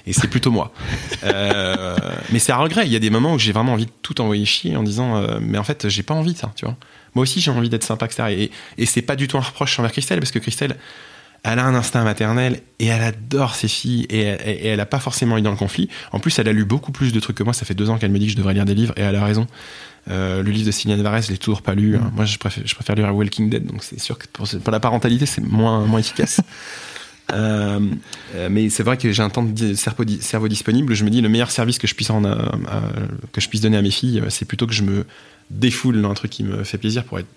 [0.07, 0.71] Et c'est plutôt moi.
[1.25, 1.97] Euh,
[2.31, 2.85] mais c'est à regret.
[2.85, 5.17] Il y a des moments où j'ai vraiment envie de tout envoyer chier en disant,
[5.17, 6.77] euh, mais en fait, j'ai pas envie de ça, tu vois.
[7.13, 8.23] Moi aussi, j'ai envie d'être sympa, etc.
[8.29, 10.77] Et, et c'est pas du tout un reproche envers Christelle, parce que Christelle,
[11.43, 14.85] elle a un instinct maternel et elle adore ses filles et elle, et elle a
[14.85, 15.89] pas forcément eu dans le conflit.
[16.11, 17.53] En plus, elle a lu beaucoup plus de trucs que moi.
[17.53, 19.15] Ça fait deux ans qu'elle me dit que je devrais lire des livres et elle
[19.15, 19.47] a raison.
[20.09, 21.97] Euh, le livre de Céline Alvarez, je l'ai toujours pas lu.
[22.15, 24.79] Moi, je préfère, je préfère lire Walking Dead, donc c'est sûr que pour, pour la
[24.79, 26.41] parentalité, c'est moins, moins efficace.
[27.31, 27.79] Euh,
[28.33, 30.95] euh, mais c'est vrai que j'ai un temps de cerveau, cerveau disponible.
[30.95, 33.83] Je me dis le meilleur service que je puisse en, que je puisse donner à
[33.83, 35.05] mes filles, c'est plutôt que je me
[35.51, 37.27] défoule dans un truc qui me fait plaisir pour être,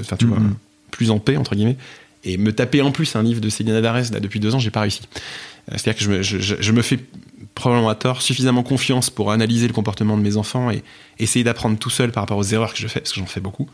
[0.00, 0.54] enfin tu vois, Mhm.
[0.90, 1.76] plus en paix entre guillemets.
[2.24, 4.70] Et me taper en plus un livre de Céline Alvarez là depuis deux ans, j'ai
[4.70, 5.02] pas réussi.
[5.70, 6.98] Euh, C'est-à-dire que je me, je, me fais
[7.54, 10.82] probablement à tort suffisamment confiance pour analyser le comportement de mes enfants et
[11.18, 13.40] essayer d'apprendre tout seul par rapport aux erreurs que je fais, parce que j'en fais
[13.40, 13.68] beaucoup,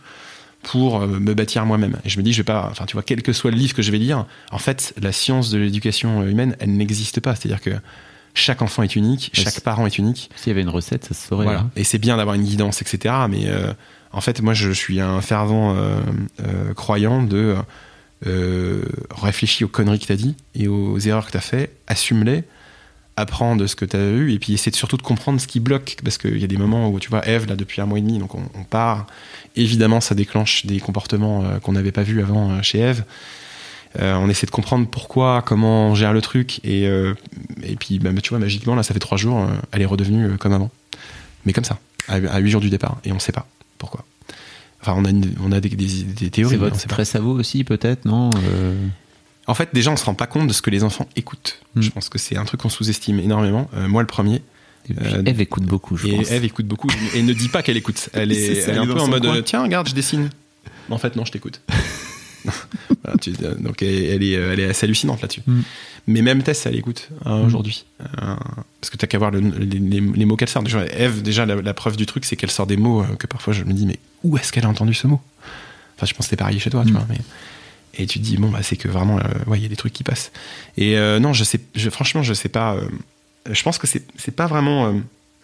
[0.62, 1.98] pour euh, me bâtir moi-même.
[2.04, 3.74] Et je me dis, je vais pas, enfin, tu vois, quel que soit le livre
[3.74, 7.34] que je vais lire, en fait, la science de l'éducation humaine, elle n'existe pas.
[7.34, 7.72] C'est-à-dire que
[8.34, 10.30] chaque enfant est unique, chaque parent est unique.
[10.36, 11.44] S'il y avait une recette, ça se saurait.
[11.44, 11.60] Voilà.
[11.60, 11.70] hein.
[11.76, 13.14] Et c'est bien d'avoir une guidance, etc.
[13.28, 13.72] Mais euh,
[14.12, 16.00] en fait, moi, je suis un fervent euh,
[16.42, 17.56] euh, croyant de
[18.26, 22.44] euh, réfléchir aux conneries que t'as dit et aux erreurs que t'as fait, assume-les,
[23.16, 25.96] apprends de ce que t'as vu et puis essaie surtout de comprendre ce qui bloque.
[26.04, 28.02] Parce qu'il y a des moments où, tu vois, Eve, là, depuis un mois et
[28.02, 29.06] demi, donc on, part.
[29.56, 33.04] Évidemment, ça déclenche des comportements euh, qu'on n'avait pas vus avant euh, chez Eve.
[33.98, 36.60] On essaie de comprendre pourquoi, comment on gère le truc.
[36.62, 40.38] Et, et puis, bah, tu vois, magiquement, là, ça fait trois jours, elle est redevenue
[40.38, 40.70] comme avant.
[41.44, 42.98] Mais comme ça, à, à 8 jours du départ.
[43.04, 43.48] Et on sait pas
[43.78, 44.04] pourquoi.
[44.82, 46.50] Enfin, on a, une- on a des, des- des théories.
[46.52, 48.74] C'est votre stress à vous aussi, peut-être, non Euh,
[49.46, 51.58] En fait, déjà, on se rend pas compte de ce que les enfants écoutent.
[51.74, 51.82] Mm.
[51.82, 53.68] Je pense que c'est un truc qu'on sous-estime énormément.
[53.74, 54.36] Euh, moi, le premier.
[54.88, 56.30] et puis Euh, Eve écoute beaucoup, je et pense.
[56.30, 58.08] Eve écoute beaucoup et ne dit pas qu'elle écoute.
[58.14, 59.42] Elle est, ça, elle est elle un peu en mode coin.
[59.42, 60.30] tiens, regarde, je dessine.
[60.88, 61.60] En fait, non, je t'écoute.
[63.42, 65.42] Euh, donc, elle, est, elle est assez hallucinante là-dessus.
[65.46, 65.60] Mm.
[66.06, 67.44] Mais même Tess, elle écoute hein, Mm.
[67.46, 67.84] aujourd'hui.
[68.00, 68.04] Euh,
[68.80, 70.62] parce que t'as qu'à voir le- les, les- les mots qu'elle sort.
[70.62, 73.26] Déjà, Eve, déjà, la, la preuve du truc, c'est qu'elle sort des mots euh, que
[73.26, 75.20] parfois je me dis, mais où est-ce qu'elle a entendu ce mot?
[75.96, 76.96] Enfin, je pense que c'était pareil chez toi, tu Mm.
[76.96, 77.06] vois.
[77.08, 77.18] Mais,
[77.98, 79.76] et tu te dis, bon, bah, c'est que vraiment, euh, ouais, il y a des
[79.76, 80.30] trucs qui passent.
[80.76, 82.74] Et euh, non, je sais, je, franchement, je sais pas.
[82.74, 82.82] euh,
[83.50, 84.92] je pense que c'est c'est pas vraiment euh,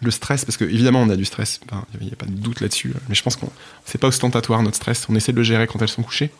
[0.01, 1.59] le stress, parce que évidemment, on a du stress.
[1.99, 2.89] Il n'y a pas de doute là-dessus.
[2.95, 3.49] euh, Mais je pense qu'on
[3.85, 5.05] c'est pas ostentatoire notre stress.
[5.09, 6.31] On essaie de le gérer quand elles sont couchées.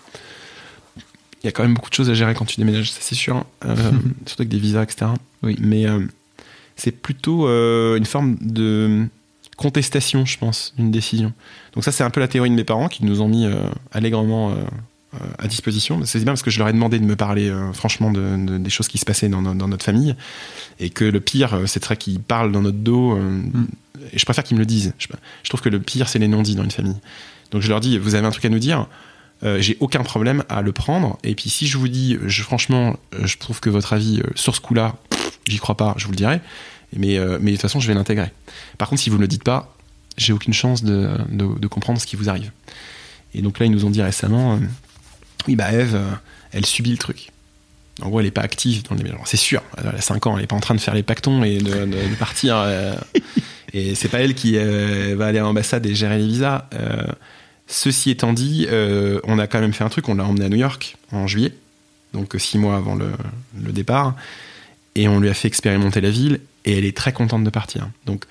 [1.43, 3.15] Il y a quand même beaucoup de choses à gérer quand tu déménages, ça c'est
[3.15, 3.35] sûr.
[3.37, 3.45] hein.
[3.65, 3.75] Euh,
[4.25, 5.11] surtout avec des visas, etc.
[5.43, 5.55] Oui.
[5.59, 5.99] Mais euh,
[6.75, 9.05] c'est plutôt euh, une forme de
[9.55, 11.33] contestation, je pense, d'une décision.
[11.73, 13.47] Donc ça, c'est un peu la théorie de mes parents qui nous ont mis
[13.91, 14.53] allègrement
[15.39, 15.99] à disposition.
[16.05, 18.69] C'est bien parce que je leur ai demandé de me parler franchement de, de- des
[18.69, 20.15] choses qui se passaient dans, dans notre famille
[20.79, 23.17] et que le pire, c'est très qu'ils parlent dans notre dos.
[23.17, 23.39] euh,
[24.13, 24.93] Et je préfère qu'ils me le disent.
[24.99, 25.07] Je,
[25.41, 26.97] je trouve que le pire, c'est les non-dits dans une famille.
[27.49, 28.85] Donc je leur dis, vous avez un truc à nous dire?
[29.43, 31.17] Euh, j'ai aucun problème à le prendre.
[31.23, 34.27] Et puis si je vous dis, je, franchement, euh, je trouve que votre avis euh,
[34.35, 34.95] sur ce coup-là,
[35.47, 36.39] j'y crois pas, je vous le dirai.
[36.95, 38.31] Mais, euh, mais de toute façon, je vais l'intégrer.
[38.77, 39.75] Par contre, si vous ne le dites pas,
[40.17, 42.51] j'ai aucune chance de, de- de comprendre ce qui vous arrive.
[43.35, 44.59] Et donc là, ils nous ont dit récemment, euh,
[45.47, 46.09] oui, bah Eve, euh,
[46.53, 47.29] elle subit le truc.
[48.01, 49.25] En gros, elle n'est pas active dans les mélanges.
[49.25, 51.43] C'est sûr, elle a 5 ans, elle n'est pas en train de faire les pactons
[51.43, 52.55] et de, de- partir.
[52.57, 52.93] euh,
[53.73, 56.67] et c'est pas elle qui euh, va aller à l'ambassade et gérer les visas.
[57.67, 60.49] Ceci étant dit, euh, on a quand même fait un truc, on l'a emmené à
[60.49, 61.53] New York en juillet,
[62.13, 63.11] donc 6 mois avant le,
[63.61, 64.15] le départ,
[64.95, 67.89] et on lui a fait expérimenter la ville, et elle est très contente de partir.
[68.05, 68.25] Donc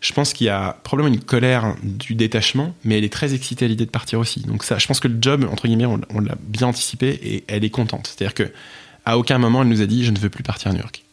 [0.00, 3.64] je pense qu'il y a probablement une colère du détachement, mais elle est très excitée
[3.64, 4.40] à l'idée de partir aussi.
[4.40, 7.44] Donc ça, je pense que le job, entre guillemets, on, on l'a bien anticipé, et
[7.48, 8.06] elle est contente.
[8.14, 8.52] C'est-à-dire que
[9.06, 11.04] à aucun moment elle nous a dit je ne veux plus partir à New York.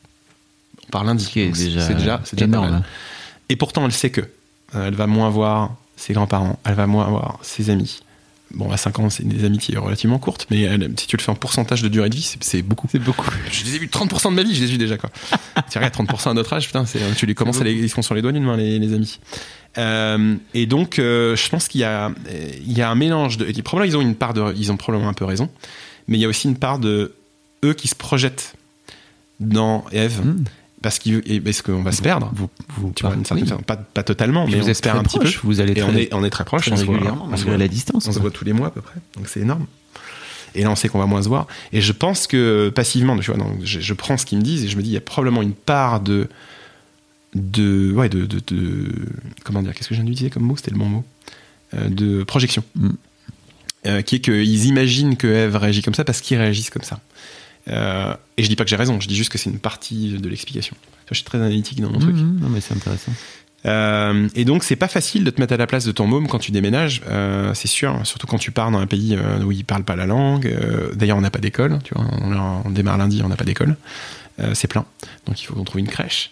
[0.87, 1.29] On parle lundi.
[1.53, 2.71] C'est déjà pas énorme.
[2.71, 2.83] mal.
[3.49, 4.21] Et pourtant, elle sait que
[4.75, 8.01] euh, elle va moins voir ses grands-parents, elle va moins voir ses amis.
[8.53, 11.31] Bon, à 5 ans, c'est des amitiés relativement courtes, mais elle- si tu le fais
[11.31, 12.87] en pourcentage de durée de vie, c'est- beaucoup.
[12.91, 13.25] C'est beaucoup.
[13.49, 15.09] Je les ai vus 30% de ma vie, je les ai vus déjà, quoi.
[15.71, 16.83] tu regardes 30% à notre âge, putain,
[17.15, 19.19] tu les commences à les, ils font sur les doigts d'une main, les, les amis.
[19.77, 22.11] Euh, et donc, euh, je pense qu'il y a,
[22.65, 23.45] il y a un mélange de.
[23.61, 24.53] Probablement, ils ont une part de.
[24.57, 25.49] Ils ont probablement un peu raison,
[26.09, 27.13] mais il y a aussi une part de
[27.63, 28.55] eux qui se projettent
[29.39, 30.43] dans Eve, Hmm.
[30.81, 32.31] Parce qu'on va se perdre.
[32.33, 33.49] Vous, vous Tu vois, d'une certaine oui.
[33.49, 35.47] façon, pas, pas totalement, mais vous on êtes se perd un petit proche, peu.
[35.47, 37.29] Vous allez Et on est, on est très proche, très on se voit- on se
[37.29, 38.07] malgré voit- la distance.
[38.07, 39.65] on se voit tous les mois à peu près, donc c'est énorme.
[40.53, 41.47] Et là, on sait qu'on va moins se voir.
[41.71, 44.65] Et je pense que passivement, tu vois, donc, je, je prends ce qu'ils me disent
[44.65, 46.27] et je me dis, il y a probablement une part de.
[47.35, 47.91] de.
[47.93, 48.25] ouais, de.
[48.25, 48.91] de, de-
[49.43, 50.57] comment dire, qu'est-ce que je viens d'utiliser comme mot?
[50.57, 51.05] C'était le bon mot.
[51.73, 52.63] Euh, de projection.
[52.75, 52.89] Mm.
[53.87, 56.99] Euh, qui est qu'ils imaginent que Eve réagit comme ça parce qu'ils réagissent comme ça.
[57.67, 60.17] Euh, et je dis pas que j'ai raison, je dis juste que c'est une partie
[60.17, 60.75] de l'explication.
[61.09, 62.15] Je suis très analytique dans mon truc.
[62.15, 63.11] Mhm, Non, mais c'est intéressant.
[63.65, 66.27] Euh, et donc, c'est pas facile de te mettre à la place de ton môme
[66.27, 69.63] quand tu déménages, euh, c'est sûr, surtout quand tu pars dans un pays où ils
[69.65, 70.51] parlent pas la langue.
[70.95, 73.75] D'ailleurs, on n'a pas d'école, tu vois, on, on démarre lundi, on n'a pas d'école,
[74.53, 74.85] c'est plein,
[75.27, 76.31] donc il faut qu'on trouve une crèche.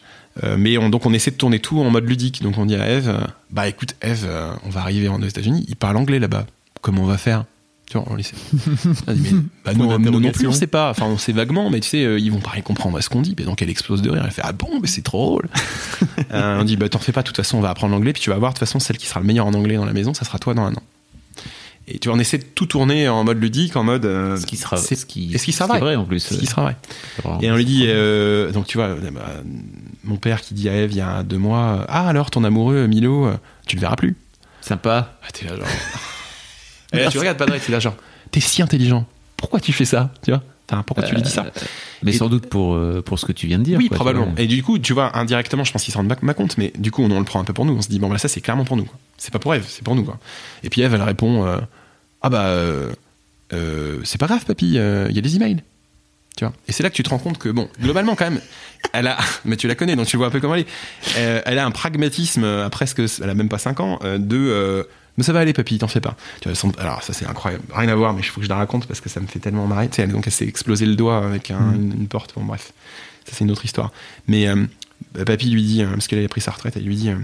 [0.58, 2.42] Mais on, donc, on essaie de tourner tout en mode ludique.
[2.42, 4.28] Donc, on dit à Eve, bah écoute, Eve,
[4.64, 6.48] on va arriver aux États-Unis, ils parlent anglais là-bas.
[6.82, 7.44] Comment on va faire?
[7.90, 8.36] Tu vois, on essaie.
[9.08, 10.92] Elle dit, mais, bah, nous, non plus, on sait pas.
[10.92, 13.10] Enfin, on sait vaguement, mais tu sais, euh, ils vont pas rien comprendre à ce
[13.10, 13.36] qu'on dit.
[13.40, 14.22] Et donc, elle explose de rire.
[14.24, 15.50] Elle fait Ah bon, mais c'est trop drôle.
[16.32, 18.22] Euh, on dit bah t'en fais pas, de toute façon on va apprendre l'anglais, puis
[18.22, 19.94] tu vas voir, de toute façon celle qui sera le meilleur en anglais dans la
[19.94, 20.84] maison, ça sera toi dans un an.
[21.88, 24.06] Et tu vois, on essaie de tout tourner en mode ludique, en mode.
[24.06, 25.80] euh, Ce qui sera, c'est- ce qui, ce qui sera vrai.
[25.80, 26.20] vrai en plus.
[26.20, 26.76] ce qui sera vrai.
[27.42, 29.26] Et on lui dit, euh, donc tu vois, euh, bah,
[30.04, 32.86] mon père qui dit à Eve il y a deux mois, ah alors ton amoureux
[32.86, 33.32] Milo,
[33.66, 34.16] tu le verras plus?
[34.62, 35.18] Sympa.
[35.24, 35.66] Ah, t'es là genre.
[36.94, 37.96] Et là, tu regardes Padre, t'es là genre,
[38.32, 39.06] t'es si intelligent,
[39.38, 40.42] pourquoi tu fais ça, tu vois?
[40.72, 41.48] Enfin, pourquoi tu lui dis ça?
[42.04, 43.80] Mais Et- sans doute pour, euh, pour ce que tu viens de dire.
[43.80, 44.34] Oui, quoi, probablement.
[44.38, 46.92] Et du coup, tu vois, indirectement, je pense qu'ils s'en rendent pas compte, mais du
[46.92, 47.74] coup, on, on le prend un peu pour nous.
[47.76, 48.88] On se dit, bon, bah, ça, c'est clairement pour nous.
[49.18, 50.04] C'est pas pour Eve, c'est pour nous.
[50.04, 50.20] Quoi.
[50.64, 51.58] Et puis Eve, elle répond, euh,
[52.22, 52.92] Ah bah, euh,
[53.54, 55.64] euh, c'est pas grave, papy, euh, il y a des emails.
[56.38, 58.40] Tu vois Et c'est là que tu te rends compte que, bon, globalement, quand même,
[58.94, 60.68] elle a, mais tu la connais, donc tu vois un peu comment elle est.
[61.18, 64.38] Euh, elle a un pragmatisme à presque, elle a même pas 5 ans, euh, de,
[64.38, 64.84] euh,
[65.20, 66.16] mais ça va aller, papy, t'en fais pas.
[66.42, 68.50] Tu vois, son- alors ça c'est incroyable, rien à voir, mais il faut que je
[68.50, 69.88] la raconte parce que ça me fait tellement marrer.
[69.90, 72.72] Tu sais, donc elle s'est explosé le doigt avec un- une, une porte, bon bref,
[73.26, 73.92] ça c'est une autre histoire.
[74.28, 74.66] Mais euh,
[75.14, 77.18] bah, papy lui dit, euh, parce qu'elle avait pris sa retraite, elle lui dit, euh,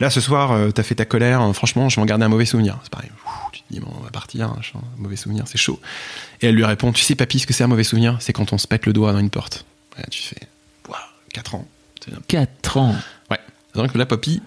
[0.00, 2.44] là ce soir, euh, t'as fait ta colère, franchement, je vais en garder un mauvais
[2.46, 2.78] souvenir.
[2.82, 5.58] C'est pareil, Ouh, tu te dis, bon, on va partir, hein, un mauvais souvenir, c'est
[5.58, 5.80] chaud.
[6.40, 8.52] Et elle lui répond, tu sais papy, ce que c'est un mauvais souvenir C'est quand
[8.52, 9.64] on se pète le doigt dans une porte.
[10.10, 10.36] Tu fais,
[10.88, 10.98] waouh,
[11.32, 11.66] 4 ans.
[12.04, 12.96] C'est un 4 ans.
[13.30, 13.38] Ouais.
[13.74, 14.42] Donc là, Papy,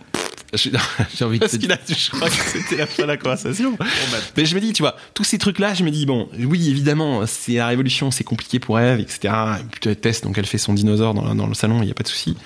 [0.56, 0.72] j'ai
[1.18, 3.18] J'ai envie de parce te qu'il a, je crois que c'était la fin de la
[3.18, 3.78] conversation.
[4.38, 7.26] Mais je me dis, tu vois, tous ces trucs-là, je me dis, bon, oui, évidemment,
[7.26, 9.34] c'est la révolution, c'est compliqué pour Eve, etc.
[9.60, 11.92] Et puis elle teste, donc elle fait son dinosaure dans, dans le salon, il n'y
[11.92, 12.38] a pas de souci.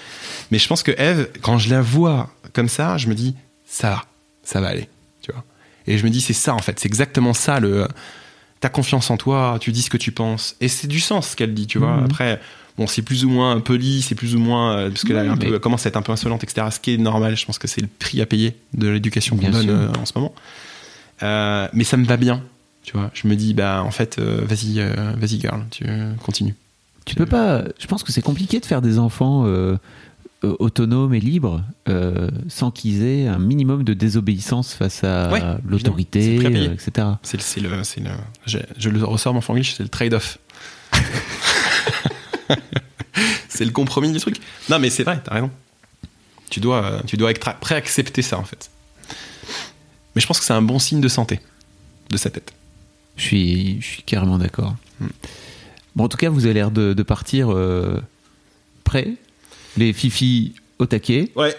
[0.51, 3.35] Mais je pense que Eve, quand je la vois comme ça, je me dis,
[3.65, 4.05] ça va,
[4.43, 4.89] ça va aller,
[5.21, 5.43] tu vois.
[5.87, 7.87] Et je me dis, c'est ça, en fait, c'est exactement ça, le,
[8.59, 10.55] t'as confiance en toi, tu dis ce que tu penses.
[10.61, 11.97] Et c'est du sens ce qu'elle dit, tu vois.
[11.97, 12.05] Mhm.
[12.05, 12.41] Après,
[12.79, 15.35] bon, c'est plus ou moins poli, c'est plus ou moins, euh, parce que là, un
[15.35, 16.65] mais- peu, elle commence à être un peu insolente, etc.
[16.71, 19.49] Ce qui est normal, je pense que c'est le prix à payer de l'éducation qu'on
[19.51, 20.33] donne euh, en ce moment.
[21.21, 22.41] Euh, mais ça me va bien,
[22.83, 23.11] tu vois.
[23.13, 24.79] Je me dis, bah, en fait, euh, vas-y,
[25.19, 25.85] vas-y, girl, tu
[26.23, 26.55] continues.
[27.05, 27.63] Tu peux pas.
[27.79, 29.45] Je pense que c'est compliqué de faire des enfants
[30.41, 36.39] autonomes et libres euh, sans qu'ils aient un minimum de désobéissance face à Ouais, l'autorité,
[36.45, 37.07] euh, etc.
[37.23, 37.83] C'est le, le, le,
[38.45, 40.37] je, je le ressors mon franglish, c'est le trade-off.
[43.49, 44.37] c'est le compromis du truc.
[44.69, 45.51] Non, mais c'est vrai, t'as raison.
[46.49, 48.69] Tu dois, tu dois être prêt à accepter ça, en fait.
[50.15, 51.39] Mais je pense que c'est un bon signe de santé
[52.09, 52.53] de sa tête.
[53.17, 54.75] Je suis, je suis carrément d'accord.
[55.95, 58.01] Bon, en tout cas, vous avez l'air de, de partir euh,
[58.83, 59.13] prêts.
[59.77, 61.31] Les fifis au taquet.
[61.35, 61.55] Ouais.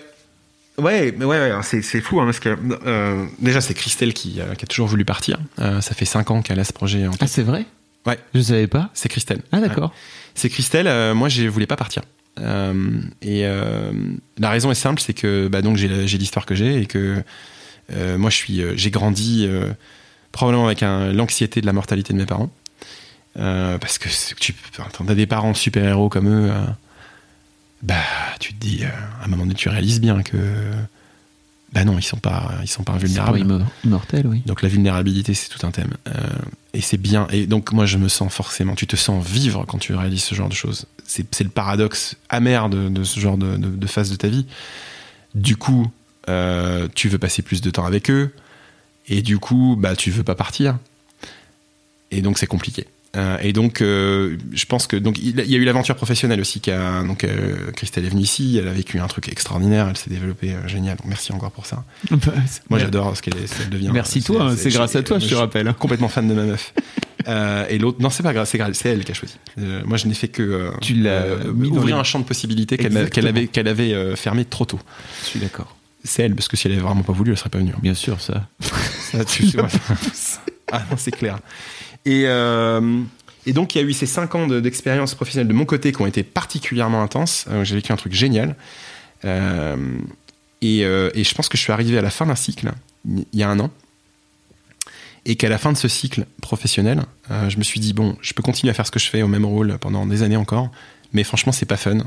[0.79, 4.41] Ouais, mais ouais, ouais, c'est, c'est fou, hein, parce que euh, déjà, c'est Christelle qui,
[4.41, 5.39] euh, qui a toujours voulu partir.
[5.59, 7.29] Euh, ça fait 5 ans qu'elle a ce projet en Ah, tête.
[7.29, 7.67] c'est vrai?
[8.07, 8.19] Ouais.
[8.35, 8.91] Je savais pas.
[8.95, 9.43] C'est Christelle.
[9.53, 9.93] Ah, d'accord.
[10.35, 12.03] C'est Christelle, euh, moi je voulais pas partir.
[12.41, 13.93] Euh, et euh,
[14.39, 17.23] la raison est simple, c'est que bah, donc j'ai l'histoire que j'ai et que
[18.17, 19.49] moi je suis, j'ai grandi
[20.33, 22.51] probablement avec l'anxiété de la mortalité de mes parents.
[23.35, 24.55] Parce que tu
[25.09, 26.65] as des parents super héros comme eux, euh,
[27.83, 27.95] bah
[28.39, 30.37] tu te dis à un moment donné tu réalises bien que
[31.73, 33.39] bah non ils sont pas ils sont pas C'est pas invulnérables.
[33.41, 34.43] immo- immortel, oui.
[34.47, 35.95] Donc la vulnérabilité, c'est tout un thème.
[36.09, 36.13] Euh,
[36.75, 37.27] et c'est bien.
[37.31, 40.35] Et donc moi, je me sens forcément, tu te sens vivre quand tu réalises ce
[40.35, 40.87] genre de choses.
[41.07, 44.47] C'est le paradoxe amer de, ce genre de, de- de phase de ta vie.
[45.35, 45.91] Du coup,
[46.29, 48.33] euh, tu veux passer plus de temps avec eux.
[49.09, 50.79] Et du coup, bah, tu veux pas partir.
[52.13, 52.87] Et donc c'est compliqué.
[53.17, 56.61] Euh, et donc, euh, je pense que donc il y a eu l'aventure professionnelle aussi.
[56.61, 59.97] Qui a, donc euh, Christelle est venue ici, elle a vécu un truc extraordinaire, elle
[59.97, 60.97] s'est développée génial.
[60.97, 61.85] Donc merci encore pour ça.
[62.71, 63.35] Moi, j'adore ce qu'elle
[63.71, 63.91] devient.
[63.93, 65.73] Merci toi, hein, c'est grâce à toi, je te rappelle.
[65.75, 66.73] complètement fan de ma meuf.
[67.29, 69.35] Euh, et l'autre, non, c'est pas grave, c'est grave, c'est elle qui a choisi.
[69.59, 72.79] Euh, moi, je n'ai fait que euh, Tu mis ouvrir les- un champ de possibilités
[72.79, 74.81] qu'elle avait, qu'elle avait fermé trop tôt.
[75.23, 75.77] Je suis d'accord.
[76.03, 77.75] C'est elle, parce que si elle avait vraiment pas voulu, elle serait pas venue.
[77.83, 78.49] Bien sûr, ça.
[79.29, 79.45] Tu
[80.73, 81.39] ah non, c'est clair.
[82.07, 83.01] Et, euh,
[83.47, 85.93] et donc, il y a eu ces cinq ans de- d'expérience professionnelle de mon côté
[85.93, 87.47] qui ont été particulièrement intenses.
[87.51, 88.57] Euh, J'ai vécu un truc génial.
[89.25, 89.77] Euh,
[90.63, 92.71] et, et je pense que je suis arrivé à la fin d'un cycle,
[93.09, 93.71] il y a un an.
[95.25, 97.03] Et qu'à la fin de ce cycle professionnel,
[97.49, 99.29] je me suis dit, bon, je peux continuer à faire ce que je fais au
[99.29, 100.71] même rôle pendant des années encore.
[101.13, 101.99] Mais franchement, c'est pas fun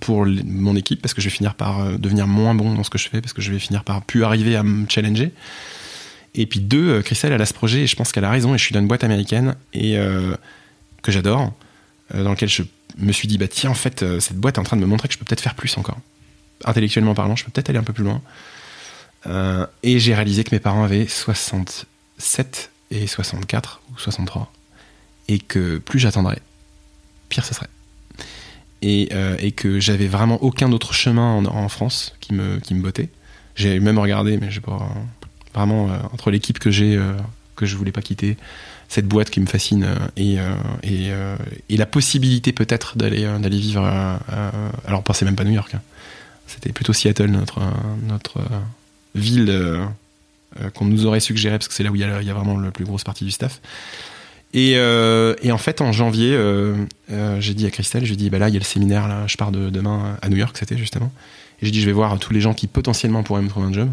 [0.00, 2.98] pour mon équipe parce que je vais finir par devenir moins bon dans ce que
[2.98, 5.32] je fais parce que je vais finir par plus arriver à me challenger.
[6.34, 8.54] Et puis deux, euh, Christelle, elle a ce projet et je pense qu'elle a raison.
[8.54, 10.34] Et je suis dans une boîte américaine et euh,
[11.02, 11.52] que j'adore,
[12.14, 12.62] euh, dans laquelle je
[12.98, 15.08] me suis dit, bah tiens, en fait, cette boîte est en train de me montrer
[15.08, 15.98] que je peux peut-être faire plus encore.
[16.64, 18.22] Intellectuellement parlant, je peux peut-être aller un peu plus loin.
[19.82, 24.52] Et j'ai réalisé que mes parents avaient 67 et 64 ou 63
[25.28, 26.40] et que plus j'attendrais,
[27.30, 27.68] pire ce serait.
[28.82, 29.08] Et,
[29.56, 33.08] que j'avais vraiment aucun autre chemin en, en France qui me, qui me bottait.
[33.54, 34.92] J'ai même regardé, mais j'ai pas
[35.54, 37.12] vraiment euh, entre l'équipe que j'ai euh,
[37.56, 38.36] que je voulais pas quitter,
[38.88, 41.10] cette boîte qui me fascine euh, et,
[41.70, 43.84] et, la possibilité peut-être d'aller d'aller vivre.
[43.84, 44.50] euh, euh,
[44.86, 45.74] alors, pensez même pas New York.
[45.74, 45.80] hein.
[46.46, 47.60] C'était plutôt Seattle, notre
[48.06, 48.40] notre
[49.14, 49.50] ville
[50.74, 52.84] qu'on nous aurait suggéré parce que c'est là où il y, a, vraiment la plus
[52.84, 53.60] grosse partie du staff.
[54.52, 56.38] Et, et en fait, en janvier,
[57.38, 59.50] j'ai dit à Christelle, j'ai dit, bah là, il y a le séminaire, je pars
[59.50, 61.10] de, demain à New York, c'était justement.
[61.62, 63.72] Et j'ai dit, je vais voir tous les gens qui potentiellement pourraient me trouver un
[63.72, 63.90] job.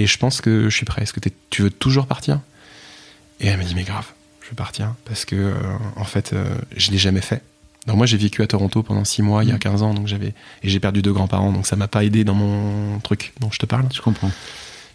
[0.00, 1.02] Et je pense que je suis prêt.
[1.02, 1.20] Est-ce que
[1.50, 2.40] tu veux toujours partir?
[3.40, 4.06] Et elle m'a dit, mais grave,
[4.42, 4.94] je veux partir.
[5.04, 5.54] Parce que, euh,
[5.96, 6.44] en fait, euh,
[6.76, 7.42] je l'ai jamais fait.
[7.86, 10.06] Donc moi, j'ai vécu à Toronto pendant six mois, il y a 15 ans, donc
[10.06, 13.50] j'avais et j'ai perdu deux grands-parents, donc ça m'a pas aidé dans mon truc dont
[13.50, 13.86] je te parle.
[13.94, 14.30] Je comprends.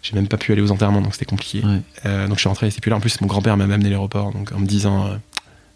[0.02, 1.62] J'ai même pas pu aller aux enterrements, donc c'était compliqué.
[1.64, 1.80] Ouais.
[2.06, 2.96] Euh, donc je suis rentré, c'était plus là.
[2.96, 5.16] En plus, mon grand-père m'a amené à l'aéroport, donc en me disant euh,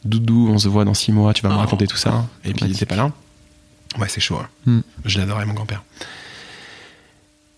[0.04, 1.58] Doudou, on se voit dans six mois, tu vas me Oh.
[1.58, 2.26] raconter tout ça.
[2.44, 3.10] Et puis il était pas là.
[3.98, 4.38] Ouais, c'est chaud.
[4.38, 4.48] hein.
[4.66, 4.80] Hmm.
[5.04, 5.82] Je l'adorais, mon grand-père.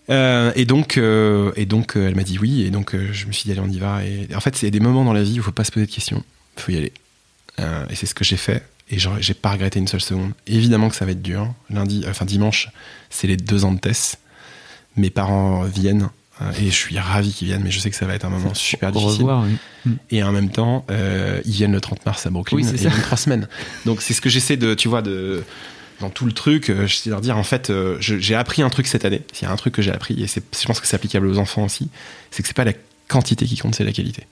[0.09, 3.31] Euh, et donc, euh, et donc euh, elle m'a dit oui, et donc je me
[3.31, 4.03] suis dit, allez, on y va.
[4.03, 5.85] Et en fait, c'est des moments dans la vie où il faut pas se poser
[5.85, 6.23] de questions,
[6.57, 6.93] il faut y aller.
[7.91, 10.31] Et c'est ce que j'ai fait, et j'ai pas regretté une seule seconde.
[10.47, 11.53] Évidemment que ça va être dur.
[11.69, 12.69] Lundi, enfin dimanche,
[13.11, 14.17] c'est les deux ans de Tess.
[14.95, 16.09] Mes parents viennent,
[16.59, 18.55] et je suis ravi qu'ils viennent, mais je sais que ça va être un moment
[18.55, 19.19] super difficile.
[19.21, 19.91] revoir, oui.
[20.09, 22.95] Et en même temps, ils viennent le 30 mars à Brooklyn Oui, c'est et ça.
[22.95, 23.47] ils trois semaines.
[23.85, 25.43] Donc c'est ce que j'essaie de, tu vois, de
[26.01, 28.69] dans tout le truc, euh, j'essaie de leur dire en fait, euh, j'ai appris un
[28.69, 29.21] truc cette année.
[29.31, 31.27] S'il y a un truc que j'ai appris et c'est, je pense que c'est applicable
[31.27, 31.89] aux enfants aussi,
[32.31, 32.73] c'est que c'est pas la
[33.07, 34.25] quantité qui compte, c'est la qualité.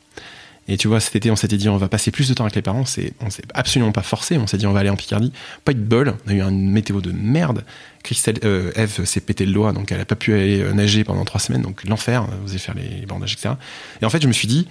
[0.72, 2.56] Et tu vois, cet été, on s'était dit, on va passer plus de temps avec
[2.56, 2.86] les parents.
[2.86, 4.38] C'est, on s'est absolument pas forcé.
[4.38, 5.34] On s'est dit, on va aller en Picardie.
[5.66, 6.14] Pas de bol.
[6.28, 7.66] On a eu une météo de merde.
[8.04, 11.04] Christelle, euh, Eve s'est pété le doigt, donc elle a pas pu aller euh, nager
[11.04, 11.64] pendant trois semaines.
[11.64, 12.28] Donc l'enfer.
[12.44, 13.56] Vous allez faire les bandages, etc.
[14.04, 14.68] Et en fait, je me suis dit,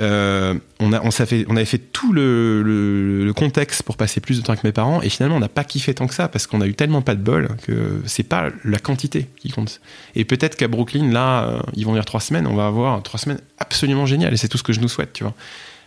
[0.00, 4.20] euh, on, a, on, fait, on avait fait tout le, le- le contexte pour passer
[4.20, 6.26] plus de temps avec mes parents et finalement on n'a pas kiffé tant que ça
[6.26, 9.80] parce qu'on a eu tellement pas de bol que c'est pas la quantité qui compte.
[10.16, 13.20] Et peut-être qu'à Brooklyn, là, euh, ils vont venir trois semaines, on va avoir trois
[13.20, 15.34] semaines absolument géniales et c'est tout ce que je nous souhaite, tu vois.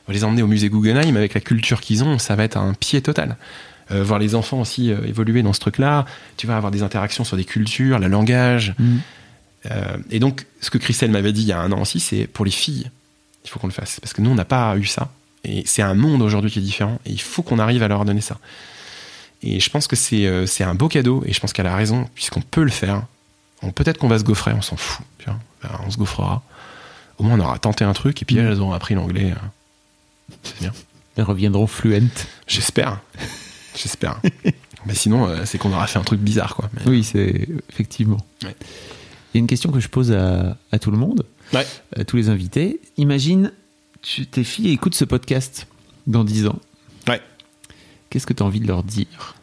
[0.07, 2.55] On va les emmener au musée Guggenheim avec la culture qu'ils ont, ça va être
[2.57, 3.35] un pied total.
[3.91, 6.05] Euh, voir les enfants aussi euh, évoluer dans ce truc-là,
[6.37, 8.73] tu vas avoir des interactions sur des cultures, le langage.
[8.79, 8.97] Mm.
[9.71, 12.27] Euh, et donc, ce que Christelle m'avait dit il y a un an aussi, c'est
[12.27, 12.89] pour les filles,
[13.47, 13.99] il faut qu'on le fasse.
[13.99, 15.09] Parce que nous, on n'a pas eu ça.
[15.43, 16.99] Et c'est un monde aujourd'hui qui est différent.
[17.05, 18.37] Et il faut qu'on arrive à leur donner ça.
[19.43, 21.23] Et je pense que c'est euh, un beau cadeau.
[21.25, 23.03] Et je pense qu'elle a raison, puisqu'on peut le faire.
[23.61, 25.05] On- Peut-être qu'on va se gaufrer, on s'en fout.
[25.19, 25.39] tu vois.
[25.63, 26.43] Ben, on se gaufrera.
[27.17, 28.21] Au moins, on aura tenté un truc.
[28.21, 29.31] Et puis, elles auront appris l'anglais.
[29.31, 30.73] euh, C'est bien.
[31.15, 32.27] Elles reviendront fluentes.
[32.47, 32.99] J'espère.
[33.75, 34.19] J'espère.
[34.85, 36.69] Mais sinon, euh, c'est qu'on aura fait un truc bizarre, quoi.
[36.73, 38.17] Mais- Oui, c'est effectivement.
[38.41, 38.47] Il
[39.33, 41.65] y a une question que je pose à, à tout le monde, Ouais.
[41.95, 42.79] à tous les invités.
[42.97, 43.51] Imagine,
[44.01, 45.67] tu- tes filles écoutent ce podcast
[46.07, 46.59] dans 10 ans.
[47.07, 47.21] Ouais.
[48.09, 49.35] Qu'est-ce que tu as envie de leur dire?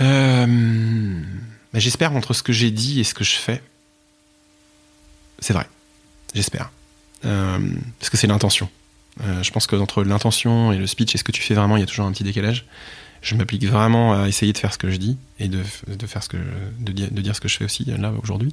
[0.00, 1.20] Euh,
[1.72, 3.62] bah, j'espère entre ce que j'ai dit et ce que je fais.
[5.38, 5.66] C'est vrai.
[6.34, 6.70] J'espère.
[7.24, 7.58] Euh,
[7.98, 8.68] parce que c'est l'intention.
[9.22, 11.76] Euh, je pense que entre l'intention et le speech et ce que tu fais vraiment,
[11.76, 12.64] il y a toujours un petit décalage?
[13.22, 16.22] Je m'applique vraiment à essayer de faire ce que je dis et de, de faire
[16.22, 16.36] ce que
[16.80, 18.52] de, dire, de dire ce que je fais aussi là aujourd'hui.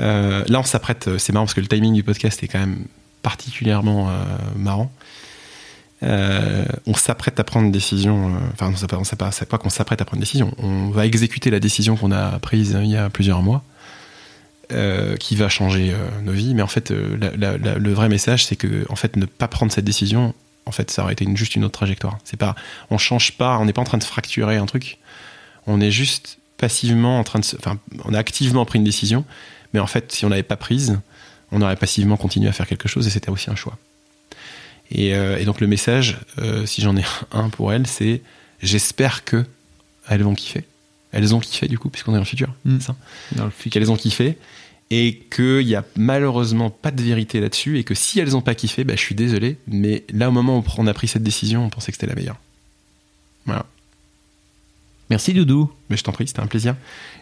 [0.00, 1.18] Euh, là, on s'apprête.
[1.18, 2.84] C'est marrant parce que le timing du podcast est quand même
[3.22, 4.12] particulièrement euh,
[4.56, 4.90] marrant.
[6.02, 8.34] Euh, on s'apprête à prendre une décision.
[8.34, 10.52] euh, Enfin, c'est pas, c'est pas, c'est pas qu'on s'apprête à prendre une décision.
[10.58, 13.62] On va exécuter la décision qu'on a prise il y a plusieurs mois,
[14.72, 16.54] euh, qui va changer euh, nos vies.
[16.54, 17.16] Mais en fait, euh,
[17.78, 20.34] le vrai message, c'est que en fait, ne pas prendre cette décision,
[20.66, 22.18] en fait, ça aurait été une, juste une autre trajectoire.
[22.24, 22.56] C'est pas,
[22.90, 24.98] on change pas, on n'est pas en train de fracturer un truc.
[25.68, 29.24] On est juste passivement en train de, se- enfin, on a activement pris une décision,
[29.72, 30.98] mais en fait, si on n'avait pas prise,
[31.50, 33.78] on aurait passivement continué à faire quelque chose, et c'était aussi un choix.
[34.90, 38.22] Et, euh, et donc le message, euh, si j'en ai un pour elles, c'est
[38.62, 39.44] j'espère que
[40.08, 40.64] elles vont kiffer.
[41.12, 42.78] Elles ont kiffé du coup, puisqu'on est dans le futur, Mm.
[42.80, 42.96] c'est ça
[43.32, 44.38] dans le futur Qu'elles ont kiffé.
[44.90, 47.78] Et qu'il n'y a malheureusement pas de vérité là-dessus.
[47.78, 49.56] Et que si elles n'ont pas kiffé, bah, je suis désolé.
[49.66, 52.14] Mais là, au moment où on a pris cette décision, on pensait que c'était la
[52.14, 52.38] meilleure.
[53.46, 53.64] Voilà.
[55.12, 55.70] Merci Doudou.
[55.90, 56.74] Mais je t'en prie, c'était un plaisir.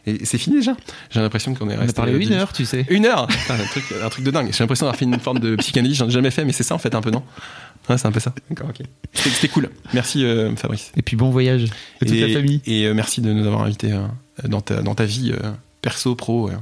[0.06, 0.76] Et c'est fini déjà?
[1.10, 1.90] J'ai l'impression qu'on est On resté.
[1.90, 2.86] a parlé une heure, tu sais.
[2.88, 3.26] Une heure?
[3.26, 4.50] Putain, un, truc, un truc de dingue.
[4.52, 6.76] J'ai l'impression d'avoir fait une forme de psychanalyse, j'en ai jamais fait, mais c'est ça
[6.76, 7.24] en fait un peu, non?
[7.88, 8.32] Ouais, c'est un peu ça.
[8.48, 8.86] D'accord, ok.
[9.12, 9.70] C'était c'était cool.
[9.92, 10.92] Merci euh, Fabrice.
[10.96, 11.64] Et puis bon voyage
[12.00, 12.60] à toute et, la famille.
[12.64, 14.06] Et euh, merci de nous avoir invités euh,
[14.44, 15.50] dans, ta, dans ta vie euh,
[15.82, 16.52] perso, pro euh,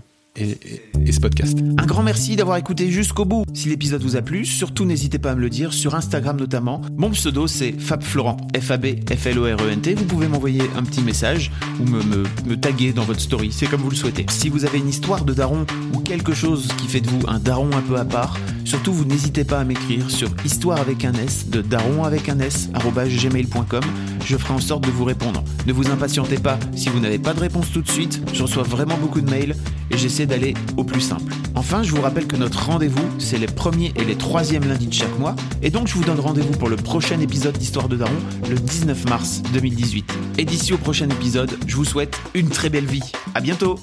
[0.41, 1.59] et, ce podcast.
[1.79, 3.45] Un grand merci d'avoir écouté jusqu'au bout.
[3.55, 6.83] Si l'épisode vous a plu, surtout n'hésitez pas à me le dire sur Instagram notamment.
[6.97, 9.95] Mon pseudo c'est FabFlorent, F-A-B-F-L-O-R-E-N-T.
[9.95, 13.91] Vous pouvez m'envoyer un petit message ou me, taguer dans votre story, c'est comme vous
[13.91, 14.27] le souhaitez.
[14.29, 15.65] Si vous avez une histoire de daron
[15.95, 19.05] ou quelque chose qui fait de vous un daron un peu à part, surtout vous
[19.05, 23.85] n'hésitez pas à m'écrire sur histoire avec un S de daron avec un S gmail.com.
[24.25, 25.43] Je ferai en sorte de vous répondre.
[25.67, 28.21] Ne vous impatientez pas si vous n'avez pas de réponse tout de suite.
[28.35, 29.57] Je reçois vraiment beaucoup de mails
[29.91, 31.33] et j'essaie d'aller au plus simple.
[31.57, 34.95] Enfin, je vous rappelle que notre rendez-vous, c'est les premiers et les troisièmes lundis de
[34.95, 35.35] chaque mois.
[35.63, 38.13] Et donc, je vous donne rendez-vous pour le prochain épisode d'Histoire de Daron,
[38.49, 40.13] le 19 mars 2018.
[40.39, 43.13] Et d'ici au prochain épisode, je vous souhaite une très belle vie.
[43.35, 43.81] À bientôt!